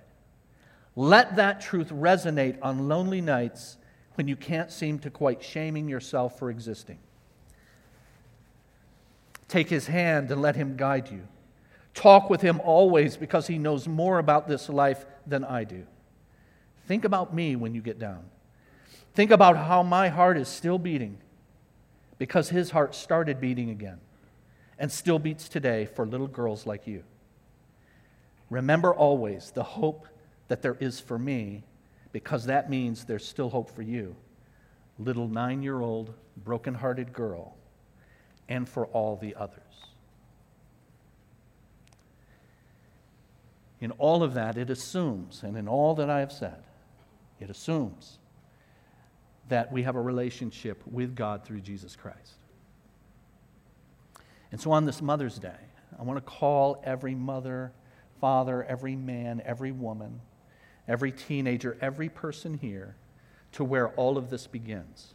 Let 0.95 1.35
that 1.37 1.61
truth 1.61 1.89
resonate 1.89 2.57
on 2.61 2.87
lonely 2.89 3.21
nights 3.21 3.77
when 4.15 4.27
you 4.27 4.35
can't 4.35 4.71
seem 4.71 4.99
to 4.99 5.09
quite 5.09 5.43
shaming 5.43 5.87
yourself 5.87 6.37
for 6.37 6.49
existing. 6.49 6.99
Take 9.49 9.69
his 9.69 9.87
hand 9.87 10.31
and 10.31 10.41
let 10.41 10.55
him 10.55 10.77
guide 10.77 11.11
you. 11.11 11.27
Talk 11.93 12.29
with 12.29 12.41
him 12.41 12.61
always 12.63 13.17
because 13.17 13.47
he 13.47 13.57
knows 13.57 13.87
more 13.87 14.19
about 14.19 14.47
this 14.47 14.69
life 14.69 15.05
than 15.27 15.43
I 15.43 15.65
do. 15.65 15.85
Think 16.87 17.03
about 17.03 17.33
me 17.33 17.55
when 17.55 17.75
you 17.75 17.81
get 17.81 17.99
down. 17.99 18.23
Think 19.13 19.31
about 19.31 19.57
how 19.57 19.83
my 19.83 20.07
heart 20.07 20.37
is 20.37 20.47
still 20.47 20.77
beating 20.77 21.17
because 22.19 22.49
his 22.49 22.71
heart 22.71 22.95
started 22.95 23.41
beating 23.41 23.69
again 23.69 23.99
and 24.77 24.91
still 24.91 25.19
beats 25.19 25.49
today 25.49 25.85
for 25.85 26.05
little 26.05 26.27
girls 26.27 26.65
like 26.65 26.87
you. 26.87 27.03
Remember 28.49 28.93
always 28.93 29.51
the 29.51 29.63
hope 29.63 30.07
that 30.47 30.61
there 30.61 30.77
is 30.79 30.99
for 30.99 31.19
me 31.19 31.63
because 32.11 32.45
that 32.45 32.69
means 32.69 33.05
there's 33.05 33.25
still 33.27 33.49
hope 33.49 33.69
for 33.69 33.81
you, 33.81 34.15
little 34.97 35.27
nine 35.27 35.61
year 35.61 35.81
old, 35.81 36.13
broken-hearted 36.37 37.13
girl, 37.13 37.55
and 38.49 38.67
for 38.67 38.87
all 38.87 39.15
the 39.15 39.35
others. 39.35 39.61
In 43.79 43.91
all 43.91 44.23
of 44.23 44.33
that, 44.33 44.57
it 44.57 44.69
assumes, 44.69 45.43
and 45.43 45.55
in 45.55 45.67
all 45.69 45.95
that 45.95 46.09
I 46.09 46.19
have 46.19 46.33
said, 46.33 46.61
it 47.39 47.49
assumes 47.49 48.17
that 49.47 49.71
we 49.71 49.83
have 49.83 49.95
a 49.95 50.01
relationship 50.01 50.81
with 50.85 51.15
God 51.15 51.45
through 51.45 51.61
Jesus 51.61 51.95
Christ. 51.95 52.33
And 54.51 54.59
so 54.59 54.71
on 54.71 54.85
this 54.85 55.01
Mother's 55.01 55.39
Day, 55.39 55.55
I 55.97 56.03
want 56.03 56.17
to 56.17 56.21
call 56.21 56.81
every 56.83 57.15
mother, 57.15 57.71
father, 58.19 58.63
every 58.63 58.95
man, 58.95 59.41
every 59.45 59.71
woman, 59.71 60.19
every 60.87 61.11
teenager, 61.11 61.77
every 61.81 62.09
person 62.09 62.55
here 62.55 62.95
to 63.53 63.63
where 63.63 63.89
all 63.89 64.17
of 64.17 64.29
this 64.29 64.47
begins. 64.47 65.13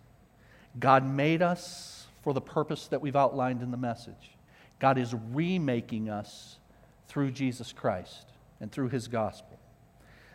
God 0.79 1.05
made 1.05 1.43
us 1.43 2.04
for 2.25 2.33
the 2.33 2.41
purpose 2.41 2.89
that 2.89 3.03
we've 3.03 3.15
outlined 3.15 3.63
in 3.63 3.71
the 3.71 3.77
message. 3.77 4.33
God 4.81 4.97
is 4.97 5.15
remaking 5.33 6.09
us 6.09 6.59
through 7.07 7.31
Jesus 7.31 7.71
Christ 7.71 8.27
and 8.61 8.73
through 8.73 8.89
his 8.89 9.09
gospel. 9.09 9.59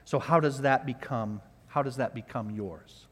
So 0.06 0.20
how 0.20 0.40
does 0.40 0.62
that 0.62 0.86
become 0.86 1.42
how 1.68 1.84
does 1.84 1.98
that 1.98 2.16
become 2.16 2.50
yours? 2.50 3.06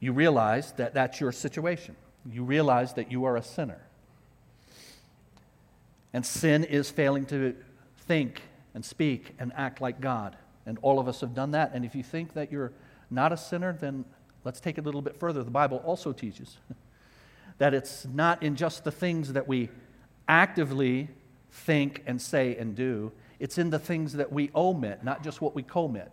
You 0.00 0.12
realize 0.12 0.72
that 0.72 0.94
that's 0.94 1.20
your 1.20 1.30
situation. 1.30 1.94
You 2.28 2.42
realize 2.42 2.94
that 2.94 3.12
you 3.12 3.24
are 3.24 3.36
a 3.36 3.42
sinner. 3.42 3.80
And 6.12 6.26
sin 6.26 6.64
is 6.64 6.90
failing 6.90 7.24
to 7.26 7.54
think 7.98 8.42
and 8.74 8.84
speak 8.84 9.36
and 9.38 9.52
act 9.54 9.80
like 9.80 10.00
God. 10.00 10.36
And 10.66 10.76
all 10.82 10.98
of 10.98 11.06
us 11.06 11.20
have 11.20 11.34
done 11.34 11.52
that. 11.52 11.70
And 11.72 11.84
if 11.84 11.94
you 11.94 12.02
think 12.02 12.34
that 12.34 12.50
you're 12.50 12.72
not 13.10 13.32
a 13.32 13.36
sinner, 13.36 13.76
then 13.80 14.04
let's 14.44 14.60
take 14.60 14.78
it 14.78 14.82
a 14.82 14.84
little 14.84 15.02
bit 15.02 15.16
further. 15.16 15.42
The 15.42 15.50
Bible 15.50 15.82
also 15.84 16.12
teaches 16.12 16.56
that 17.58 17.74
it's 17.74 18.06
not 18.06 18.42
in 18.42 18.56
just 18.56 18.84
the 18.84 18.90
things 18.90 19.32
that 19.32 19.46
we 19.46 19.68
actively 20.28 21.08
think 21.50 22.02
and 22.06 22.20
say 22.20 22.56
and 22.56 22.74
do, 22.74 23.12
it's 23.38 23.58
in 23.58 23.70
the 23.70 23.78
things 23.78 24.14
that 24.14 24.32
we 24.32 24.50
omit, 24.54 25.04
not 25.04 25.22
just 25.22 25.40
what 25.40 25.54
we 25.54 25.62
commit. 25.62 26.10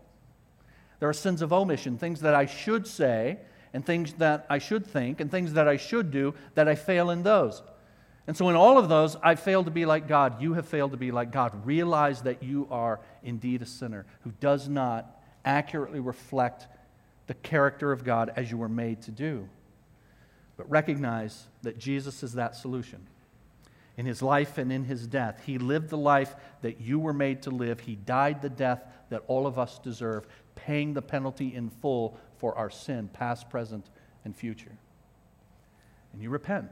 There 1.00 1.08
are 1.08 1.13
sins 1.13 1.42
of 1.42 1.54
omission, 1.54 1.98
things 1.98 2.22
that 2.22 2.36
I 2.36 2.46
should 2.46 2.86
say 2.88 3.39
and 3.74 3.86
things 3.86 4.13
that 4.13 4.46
I 4.50 4.58
should 4.58 4.86
think 4.86 5.22
and 5.22 5.32
things 5.32 5.54
that 5.54 5.68
I 5.68 5.78
should 5.78 6.12
do 6.12 6.34
that 6.56 6.68
I 6.68 6.76
fail 6.76 7.10
in 7.10 7.24
those. 7.24 7.62
And 8.28 8.36
so, 8.36 8.50
in 8.50 8.56
all 8.56 8.78
of 8.78 8.89
those, 8.89 9.15
I 9.24 9.36
failed 9.36 9.65
to 9.65 9.72
be 9.72 9.86
like 9.86 10.08
God. 10.08 10.42
You 10.42 10.54
have 10.54 10.68
failed 10.68 10.92
to 10.92 10.98
be 10.98 11.12
like 11.12 11.32
God. 11.32 11.65
Realize 11.65 12.22
that 12.24 12.44
you 12.44 12.68
are 12.70 13.00
indeed 13.24 13.62
a 13.62 13.65
sinner 13.65 14.06
who 14.22 14.32
does 14.39 14.68
not 14.68 15.20
accurately 15.46 16.00
reflect 16.00 16.68
the 17.30 17.36
character 17.36 17.92
of 17.92 18.04
God 18.04 18.34
as 18.36 18.50
you 18.50 18.58
were 18.58 18.68
made 18.68 19.04
to 19.04 19.12
do. 19.12 19.48
But 20.58 20.68
recognize 20.68 21.46
that 21.62 21.78
Jesus 21.78 22.24
is 22.24 22.34
that 22.34 22.56
solution. 22.56 23.06
In 23.98 24.08
his 24.08 24.24
life 24.24 24.58
and 24.58 24.72
in 24.72 24.84
his 24.84 25.06
death, 25.06 25.44
he 25.46 25.60
lived 25.60 25.89
the 25.89 25.98
life 25.98 26.36
that 26.63 26.82
you 26.82 26.98
were 26.98 27.13
made 27.13 27.44
to 27.44 27.52
live. 27.52 27.82
He 27.82 27.96
died 27.96 28.42
the 28.42 28.50
death 28.50 28.84
that 29.12 29.22
all 29.28 29.46
of 29.46 29.60
us 29.60 29.78
deserve, 29.78 30.26
paying 30.56 30.96
the 30.96 31.04
penalty 31.04 31.54
in 31.54 31.70
full 31.70 32.18
for 32.39 32.58
our 32.58 32.72
sin, 32.72 33.12
past, 33.13 33.48
present, 33.48 33.86
and 34.26 34.36
future. 34.36 34.76
And 36.13 36.24
you 36.24 36.32
repent. 36.32 36.72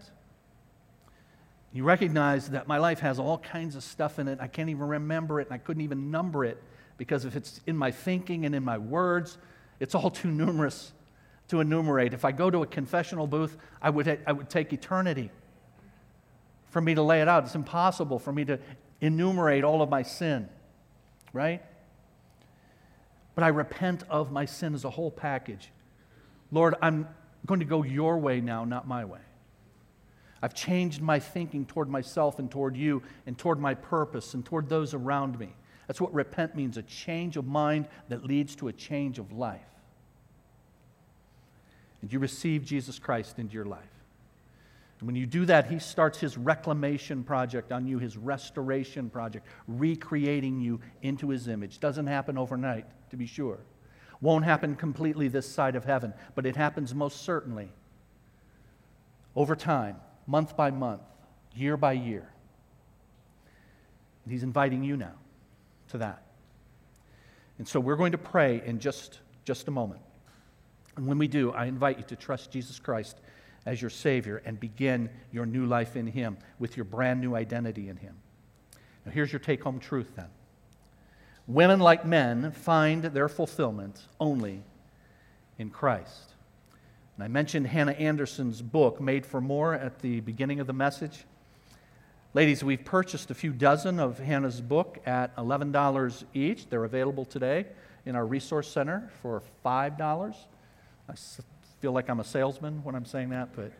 You 1.71 1.83
recognize 1.83 2.49
that 2.49 2.67
my 2.67 2.79
life 2.79 3.01
has 3.01 3.19
all 3.19 3.37
kinds 3.37 3.75
of 3.75 3.83
stuff 3.83 4.17
in 4.17 4.27
it. 4.27 4.39
I 4.41 4.47
can't 4.47 4.69
even 4.69 4.87
remember 4.87 5.39
it, 5.39 5.49
and 5.49 5.53
I 5.53 5.59
couldn't 5.59 5.83
even 5.83 6.09
number 6.09 6.45
it 6.45 6.57
because 6.97 7.25
if 7.25 7.35
it's 7.35 7.61
in 7.67 7.77
my 7.77 7.91
thinking 7.91 8.43
and 8.43 8.55
in 8.55 8.63
my 8.63 8.79
words, 8.79 9.37
it's 9.79 9.95
all 9.95 10.09
too 10.09 10.31
numerous 10.31 10.91
to 11.49 11.59
enumerate. 11.59 12.13
If 12.13 12.25
I 12.25 12.31
go 12.31 12.49
to 12.49 12.63
a 12.63 12.67
confessional 12.67 13.27
booth, 13.27 13.57
I 13.81 13.89
would, 13.89 14.19
I 14.25 14.31
would 14.31 14.49
take 14.49 14.73
eternity 14.73 15.31
for 16.69 16.81
me 16.81 16.95
to 16.95 17.01
lay 17.01 17.21
it 17.21 17.27
out. 17.27 17.45
It's 17.45 17.55
impossible 17.55 18.19
for 18.19 18.31
me 18.31 18.45
to 18.45 18.59
enumerate 19.01 19.63
all 19.63 19.81
of 19.81 19.89
my 19.89 20.03
sin, 20.03 20.49
right? 21.31 21.61
But 23.35 23.43
I 23.43 23.49
repent 23.49 24.03
of 24.09 24.31
my 24.31 24.45
sin 24.45 24.73
as 24.73 24.83
a 24.83 24.89
whole 24.89 25.11
package. 25.11 25.71
Lord, 26.51 26.75
I'm 26.81 27.07
going 27.45 27.59
to 27.59 27.65
go 27.65 27.83
your 27.83 28.17
way 28.17 28.41
now, 28.41 28.65
not 28.65 28.87
my 28.87 29.05
way. 29.05 29.19
I've 30.41 30.53
changed 30.53 31.01
my 31.01 31.19
thinking 31.19 31.65
toward 31.65 31.89
myself 31.89 32.39
and 32.39 32.49
toward 32.49 32.75
you 32.75 33.01
and 33.25 33.37
toward 33.37 33.59
my 33.59 33.73
purpose 33.73 34.33
and 34.33 34.45
toward 34.45 34.69
those 34.69 34.93
around 34.93 35.39
me. 35.39 35.55
That's 35.87 36.01
what 36.01 36.13
repent 36.13 36.55
means 36.55 36.77
a 36.77 36.83
change 36.83 37.37
of 37.37 37.47
mind 37.47 37.87
that 38.09 38.25
leads 38.25 38.55
to 38.57 38.67
a 38.67 38.73
change 38.73 39.19
of 39.19 39.31
life. 39.31 39.61
And 42.01 42.11
you 42.11 42.19
receive 42.19 42.65
Jesus 42.65 42.99
Christ 42.99 43.39
into 43.39 43.53
your 43.53 43.65
life. 43.65 43.81
And 44.99 45.07
when 45.07 45.15
you 45.15 45.25
do 45.25 45.45
that, 45.45 45.69
he 45.69 45.79
starts 45.79 46.19
his 46.19 46.37
reclamation 46.37 47.23
project 47.23 47.71
on 47.71 47.87
you, 47.87 47.99
his 47.99 48.17
restoration 48.17 49.09
project, 49.09 49.45
recreating 49.67 50.59
you 50.59 50.79
into 51.01 51.29
his 51.29 51.47
image. 51.47 51.79
Doesn't 51.79 52.07
happen 52.07 52.37
overnight, 52.37 52.85
to 53.11 53.17
be 53.17 53.25
sure. 53.25 53.59
Won't 54.19 54.45
happen 54.45 54.75
completely 54.75 55.27
this 55.27 55.47
side 55.47 55.75
of 55.75 55.85
heaven, 55.85 56.13
but 56.35 56.45
it 56.45 56.55
happens 56.55 56.93
most 56.93 57.21
certainly 57.21 57.69
over 59.35 59.55
time 59.55 59.97
month 60.25 60.57
by 60.57 60.71
month, 60.71 61.03
year 61.55 61.77
by 61.77 61.93
year. 61.93 62.27
And 64.25 64.33
He's 64.33 64.43
inviting 64.43 64.83
you 64.83 64.97
now 64.97 65.13
to 65.89 65.97
that. 65.99 66.23
And 67.57 67.67
so 67.67 67.79
we're 67.79 67.95
going 67.95 68.11
to 68.11 68.17
pray 68.17 68.61
in 68.65 68.79
just, 68.79 69.19
just 69.45 69.67
a 69.67 69.71
moment. 69.71 70.01
And 70.95 71.07
when 71.07 71.17
we 71.17 71.27
do, 71.27 71.51
I 71.51 71.65
invite 71.65 71.97
you 71.97 72.03
to 72.05 72.15
trust 72.15 72.51
Jesus 72.51 72.79
Christ 72.79 73.17
as 73.65 73.81
your 73.81 73.89
Savior 73.89 74.41
and 74.45 74.59
begin 74.59 75.09
your 75.31 75.45
new 75.45 75.65
life 75.65 75.95
in 75.95 76.07
Him 76.07 76.37
with 76.59 76.77
your 76.77 76.85
brand 76.85 77.21
new 77.21 77.35
identity 77.35 77.89
in 77.89 77.97
Him. 77.97 78.15
Now, 79.05 79.11
here's 79.11 79.31
your 79.31 79.39
take 79.39 79.63
home 79.63 79.79
truth 79.79 80.11
then 80.15 80.27
women, 81.47 81.79
like 81.79 82.05
men, 82.05 82.51
find 82.51 83.03
their 83.03 83.29
fulfillment 83.29 84.01
only 84.19 84.63
in 85.57 85.69
Christ. 85.69 86.33
And 87.15 87.23
I 87.23 87.27
mentioned 87.27 87.67
Hannah 87.67 87.93
Anderson's 87.93 88.61
book, 88.61 89.01
Made 89.01 89.25
for 89.25 89.41
More, 89.41 89.73
at 89.73 89.99
the 89.99 90.19
beginning 90.19 90.59
of 90.59 90.67
the 90.67 90.73
message. 90.73 91.25
Ladies, 92.37 92.63
we've 92.63 92.85
purchased 92.85 93.31
a 93.31 93.33
few 93.33 93.51
dozen 93.51 93.99
of 93.99 94.19
Hannah's 94.19 94.61
book 94.61 94.99
at 95.07 95.35
$11 95.37 96.23
each. 96.35 96.69
They're 96.69 96.83
available 96.83 97.25
today 97.25 97.65
in 98.05 98.15
our 98.15 98.27
resource 98.27 98.67
center 98.67 99.09
for 99.23 99.41
$5. 99.65 100.35
I 101.09 101.13
feel 101.81 101.93
like 101.93 102.11
I'm 102.11 102.19
a 102.19 102.23
salesman 102.23 102.83
when 102.83 102.93
I'm 102.93 103.05
saying 103.05 103.29
that, 103.29 103.55
but 103.55 103.71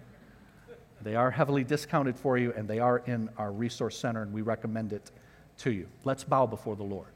they 1.04 1.14
are 1.14 1.30
heavily 1.30 1.64
discounted 1.64 2.18
for 2.18 2.40
you 2.40 2.52
and 2.58 2.68
they 2.68 2.80
are 2.80 3.04
in 3.06 3.30
our 3.38 3.52
resource 3.52 3.96
center 3.96 4.24
and 4.24 4.34
we 4.34 4.42
recommend 4.42 4.92
it 4.92 5.12
to 5.60 5.72
you. 5.72 5.88
Let's 6.04 6.24
bow 6.24 6.48
before 6.48 6.76
the 6.76 6.82
Lord. 6.82 7.10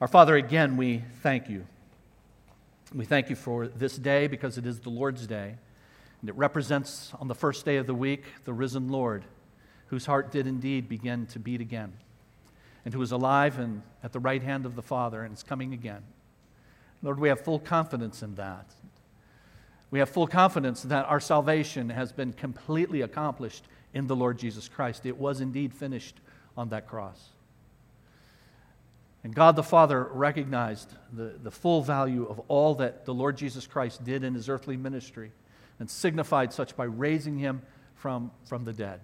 Our 0.00 0.08
Father, 0.08 0.36
again, 0.36 0.78
we 0.78 1.02
thank 1.22 1.50
you. 1.50 1.66
We 2.94 3.04
thank 3.04 3.30
you 3.30 3.36
for 3.36 3.66
this 3.66 3.96
day 3.96 4.26
because 4.28 4.58
it 4.58 4.66
is 4.66 4.80
the 4.80 4.90
Lord's 4.90 5.26
day. 5.26 5.56
And 6.20 6.30
it 6.30 6.36
represents 6.36 7.12
on 7.20 7.28
the 7.28 7.34
first 7.34 7.64
day 7.64 7.76
of 7.76 7.86
the 7.86 7.94
week 7.94 8.24
the 8.44 8.52
risen 8.52 8.88
Lord, 8.88 9.24
whose 9.88 10.06
heart 10.06 10.30
did 10.30 10.46
indeed 10.46 10.88
begin 10.88 11.26
to 11.26 11.38
beat 11.38 11.60
again, 11.60 11.92
and 12.84 12.94
who 12.94 13.02
is 13.02 13.12
alive 13.12 13.58
and 13.58 13.82
at 14.02 14.12
the 14.12 14.20
right 14.20 14.42
hand 14.42 14.66
of 14.66 14.76
the 14.76 14.82
Father 14.82 15.22
and 15.22 15.34
is 15.34 15.42
coming 15.42 15.74
again. 15.74 16.02
Lord, 17.02 17.20
we 17.20 17.28
have 17.28 17.40
full 17.40 17.58
confidence 17.58 18.22
in 18.22 18.36
that. 18.36 18.66
We 19.90 19.98
have 19.98 20.08
full 20.08 20.26
confidence 20.26 20.82
that 20.82 21.04
our 21.06 21.20
salvation 21.20 21.90
has 21.90 22.12
been 22.12 22.32
completely 22.32 23.02
accomplished 23.02 23.64
in 23.94 24.06
the 24.06 24.16
Lord 24.16 24.38
Jesus 24.38 24.68
Christ. 24.68 25.06
It 25.06 25.16
was 25.16 25.40
indeed 25.40 25.74
finished 25.74 26.20
on 26.56 26.68
that 26.70 26.88
cross. 26.88 27.30
And 29.26 29.34
God 29.34 29.56
the 29.56 29.64
Father 29.64 30.04
recognized 30.12 30.94
the, 31.12 31.34
the 31.42 31.50
full 31.50 31.82
value 31.82 32.26
of 32.26 32.38
all 32.46 32.76
that 32.76 33.06
the 33.06 33.12
Lord 33.12 33.36
Jesus 33.36 33.66
Christ 33.66 34.04
did 34.04 34.22
in 34.22 34.34
his 34.34 34.48
earthly 34.48 34.76
ministry 34.76 35.32
and 35.80 35.90
signified 35.90 36.52
such 36.52 36.76
by 36.76 36.84
raising 36.84 37.36
him 37.36 37.62
from, 37.96 38.30
from 38.44 38.62
the 38.64 38.72
dead. 38.72 39.00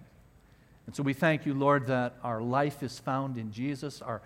And 0.87 0.95
so 0.95 1.03
we 1.03 1.13
thank 1.13 1.45
you, 1.45 1.55
Lord, 1.55 1.89
that 1.89 2.15
our 2.23 2.41
life 2.41 2.85
is 2.85 3.01
found 3.01 3.37
in 3.37 3.51
Jesus, 3.51 4.01
our 4.01 4.23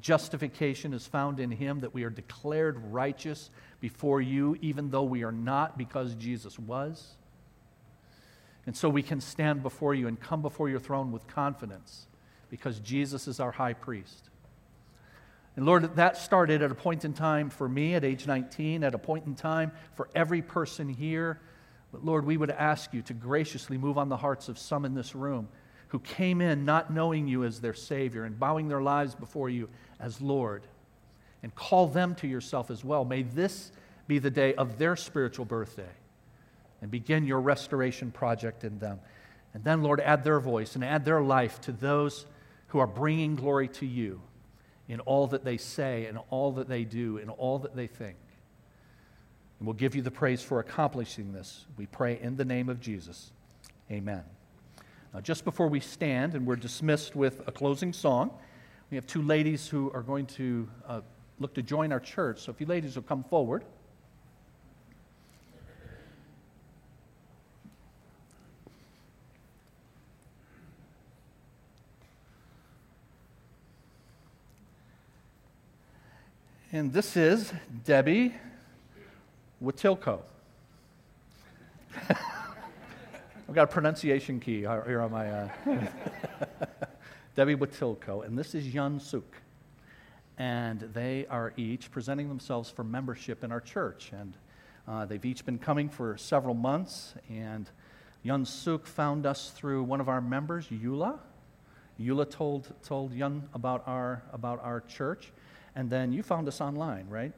justification 0.00 0.92
is 0.92 1.06
found 1.06 1.38
in 1.38 1.52
him, 1.52 1.78
that 1.82 1.94
we 1.94 2.02
are 2.02 2.10
declared 2.10 2.76
righteous 2.90 3.50
before 3.78 4.20
you, 4.20 4.58
even 4.60 4.90
though 4.90 5.04
we 5.04 5.22
are 5.22 5.30
not, 5.30 5.78
because 5.78 6.16
Jesus 6.16 6.58
was. 6.58 7.14
And 8.66 8.76
so 8.76 8.88
we 8.88 9.04
can 9.04 9.20
stand 9.20 9.62
before 9.62 9.94
you 9.94 10.08
and 10.08 10.18
come 10.18 10.42
before 10.42 10.68
your 10.68 10.80
throne 10.80 11.12
with 11.12 11.28
confidence 11.28 12.08
because 12.50 12.80
Jesus 12.80 13.28
is 13.28 13.38
our 13.38 13.52
high 13.52 13.74
priest. 13.74 14.30
And 15.58 15.66
Lord, 15.66 15.96
that 15.96 16.16
started 16.16 16.62
at 16.62 16.70
a 16.70 16.74
point 16.76 17.04
in 17.04 17.12
time 17.12 17.50
for 17.50 17.68
me 17.68 17.96
at 17.96 18.04
age 18.04 18.28
19, 18.28 18.84
at 18.84 18.94
a 18.94 18.98
point 18.98 19.26
in 19.26 19.34
time 19.34 19.72
for 19.96 20.08
every 20.14 20.40
person 20.40 20.88
here. 20.88 21.40
But 21.90 22.04
Lord, 22.04 22.24
we 22.24 22.36
would 22.36 22.50
ask 22.52 22.94
you 22.94 23.02
to 23.02 23.12
graciously 23.12 23.76
move 23.76 23.98
on 23.98 24.08
the 24.08 24.16
hearts 24.16 24.48
of 24.48 24.56
some 24.56 24.84
in 24.84 24.94
this 24.94 25.16
room 25.16 25.48
who 25.88 25.98
came 25.98 26.40
in 26.40 26.64
not 26.64 26.92
knowing 26.92 27.26
you 27.26 27.42
as 27.42 27.60
their 27.60 27.74
Savior 27.74 28.22
and 28.22 28.38
bowing 28.38 28.68
their 28.68 28.80
lives 28.80 29.16
before 29.16 29.50
you 29.50 29.68
as 29.98 30.20
Lord. 30.20 30.62
And 31.42 31.52
call 31.56 31.88
them 31.88 32.14
to 32.14 32.28
yourself 32.28 32.70
as 32.70 32.84
well. 32.84 33.04
May 33.04 33.24
this 33.24 33.72
be 34.06 34.20
the 34.20 34.30
day 34.30 34.54
of 34.54 34.78
their 34.78 34.94
spiritual 34.94 35.44
birthday 35.44 35.90
and 36.80 36.88
begin 36.88 37.26
your 37.26 37.40
restoration 37.40 38.12
project 38.12 38.62
in 38.62 38.78
them. 38.78 39.00
And 39.54 39.64
then, 39.64 39.82
Lord, 39.82 39.98
add 39.98 40.22
their 40.22 40.38
voice 40.38 40.76
and 40.76 40.84
add 40.84 41.04
their 41.04 41.20
life 41.20 41.60
to 41.62 41.72
those 41.72 42.26
who 42.68 42.78
are 42.78 42.86
bringing 42.86 43.34
glory 43.34 43.66
to 43.66 43.86
you 43.86 44.20
in 44.88 45.00
all 45.00 45.26
that 45.28 45.44
they 45.44 45.56
say, 45.56 46.06
in 46.06 46.16
all 46.30 46.52
that 46.52 46.68
they 46.68 46.84
do, 46.84 47.18
in 47.18 47.28
all 47.28 47.58
that 47.58 47.76
they 47.76 47.86
think. 47.86 48.16
And 49.58 49.66
we'll 49.66 49.74
give 49.74 49.94
you 49.94 50.02
the 50.02 50.10
praise 50.10 50.42
for 50.42 50.60
accomplishing 50.60 51.32
this. 51.32 51.66
We 51.76 51.86
pray 51.86 52.18
in 52.20 52.36
the 52.36 52.44
name 52.44 52.68
of 52.68 52.80
Jesus. 52.80 53.32
Amen. 53.90 54.22
Now, 55.12 55.20
just 55.20 55.44
before 55.44 55.68
we 55.68 55.80
stand 55.80 56.34
and 56.34 56.46
we're 56.46 56.56
dismissed 56.56 57.16
with 57.16 57.46
a 57.46 57.52
closing 57.52 57.92
song, 57.92 58.30
we 58.90 58.96
have 58.96 59.06
two 59.06 59.22
ladies 59.22 59.68
who 59.68 59.90
are 59.92 60.02
going 60.02 60.26
to 60.26 60.68
uh, 60.86 61.00
look 61.38 61.54
to 61.54 61.62
join 61.62 61.92
our 61.92 62.00
church. 62.00 62.40
So 62.40 62.52
if 62.52 62.60
you 62.60 62.66
ladies 62.66 62.94
will 62.94 63.02
come 63.02 63.24
forward. 63.24 63.64
And 76.70 76.92
this 76.92 77.16
is 77.16 77.50
Debbie 77.86 78.34
Watilko. 79.64 80.20
I've 82.10 83.54
got 83.54 83.62
a 83.62 83.66
pronunciation 83.68 84.38
key 84.38 84.58
here 84.58 85.00
on 85.00 85.10
my. 85.10 85.30
Uh, 85.30 85.48
Debbie 87.34 87.54
Watilko, 87.54 88.22
and 88.26 88.38
this 88.38 88.54
is 88.54 88.68
Yun 88.68 89.00
Suk. 89.00 89.24
And 90.36 90.80
they 90.80 91.24
are 91.30 91.54
each 91.56 91.90
presenting 91.90 92.28
themselves 92.28 92.68
for 92.68 92.84
membership 92.84 93.44
in 93.44 93.50
our 93.50 93.62
church. 93.62 94.10
And 94.12 94.36
uh, 94.86 95.06
they've 95.06 95.24
each 95.24 95.46
been 95.46 95.58
coming 95.58 95.88
for 95.88 96.18
several 96.18 96.52
months. 96.52 97.14
And 97.30 97.66
Yun 98.24 98.44
Suk 98.44 98.86
found 98.86 99.24
us 99.24 99.52
through 99.52 99.84
one 99.84 100.02
of 100.02 100.10
our 100.10 100.20
members, 100.20 100.66
Eula. 100.66 101.18
Eula 101.98 102.28
told, 102.28 102.74
told 102.82 103.14
Yun 103.14 103.48
about 103.54 103.84
our, 103.86 104.22
about 104.34 104.62
our 104.62 104.82
church. 104.82 105.32
And 105.78 105.88
then 105.88 106.12
you 106.12 106.24
found 106.24 106.48
us 106.48 106.60
online, 106.60 107.06
right? 107.08 107.32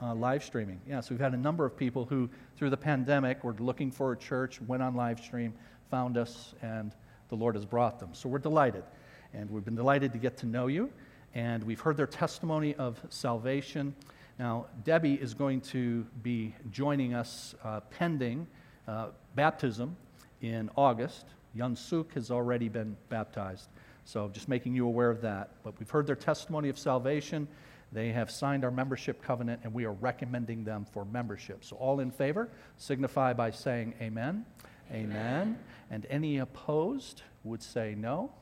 Uh, 0.00 0.14
live 0.14 0.44
streaming. 0.44 0.80
Yeah, 0.88 1.00
so 1.00 1.12
we've 1.12 1.20
had 1.20 1.34
a 1.34 1.36
number 1.36 1.64
of 1.64 1.76
people 1.76 2.04
who, 2.04 2.30
through 2.56 2.70
the 2.70 2.76
pandemic, 2.76 3.42
were 3.42 3.54
looking 3.54 3.90
for 3.90 4.12
a 4.12 4.16
church, 4.16 4.62
went 4.62 4.80
on 4.80 4.94
live 4.94 5.18
stream, 5.18 5.52
found 5.90 6.16
us, 6.16 6.54
and 6.62 6.94
the 7.30 7.34
Lord 7.34 7.56
has 7.56 7.64
brought 7.64 7.98
them. 7.98 8.10
So 8.12 8.28
we're 8.28 8.38
delighted. 8.38 8.84
And 9.34 9.50
we've 9.50 9.64
been 9.64 9.74
delighted 9.74 10.12
to 10.12 10.18
get 10.18 10.36
to 10.36 10.46
know 10.46 10.68
you. 10.68 10.88
And 11.34 11.64
we've 11.64 11.80
heard 11.80 11.96
their 11.96 12.06
testimony 12.06 12.76
of 12.76 13.04
salvation. 13.08 13.92
Now, 14.38 14.66
Debbie 14.84 15.14
is 15.14 15.34
going 15.34 15.60
to 15.62 16.06
be 16.22 16.54
joining 16.70 17.14
us 17.14 17.56
uh, 17.64 17.80
pending 17.80 18.46
uh, 18.86 19.08
baptism 19.34 19.96
in 20.42 20.70
August. 20.76 21.26
Yun 21.54 21.74
Suk 21.74 22.14
has 22.14 22.30
already 22.30 22.68
been 22.68 22.96
baptized. 23.08 23.68
So 24.04 24.28
just 24.28 24.48
making 24.48 24.76
you 24.76 24.86
aware 24.86 25.10
of 25.10 25.20
that. 25.22 25.50
But 25.64 25.76
we've 25.80 25.90
heard 25.90 26.06
their 26.06 26.14
testimony 26.14 26.68
of 26.68 26.78
salvation. 26.78 27.48
They 27.92 28.10
have 28.12 28.30
signed 28.30 28.64
our 28.64 28.70
membership 28.70 29.22
covenant, 29.22 29.62
and 29.64 29.74
we 29.74 29.84
are 29.84 29.92
recommending 29.92 30.64
them 30.64 30.86
for 30.92 31.04
membership. 31.04 31.64
So, 31.64 31.76
all 31.76 32.00
in 32.00 32.10
favor, 32.10 32.48
signify 32.76 33.32
by 33.32 33.50
saying 33.50 33.94
amen. 34.00 34.46
Amen. 34.92 35.10
amen. 35.16 35.58
And 35.90 36.06
any 36.08 36.38
opposed 36.38 37.22
would 37.42 37.62
say 37.62 37.94
no. 37.96 38.32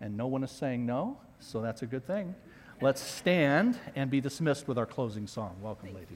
And 0.00 0.16
no 0.16 0.26
one 0.26 0.42
is 0.44 0.50
saying 0.50 0.86
no, 0.86 1.18
so 1.40 1.60
that's 1.60 1.82
a 1.82 1.86
good 1.86 2.06
thing. 2.06 2.34
Let's 2.82 3.02
stand 3.02 3.78
and 3.94 4.10
be 4.10 4.22
dismissed 4.22 4.66
with 4.66 4.78
our 4.78 4.86
closing 4.86 5.26
song. 5.26 5.56
Welcome, 5.60 5.94
ladies. 5.94 6.08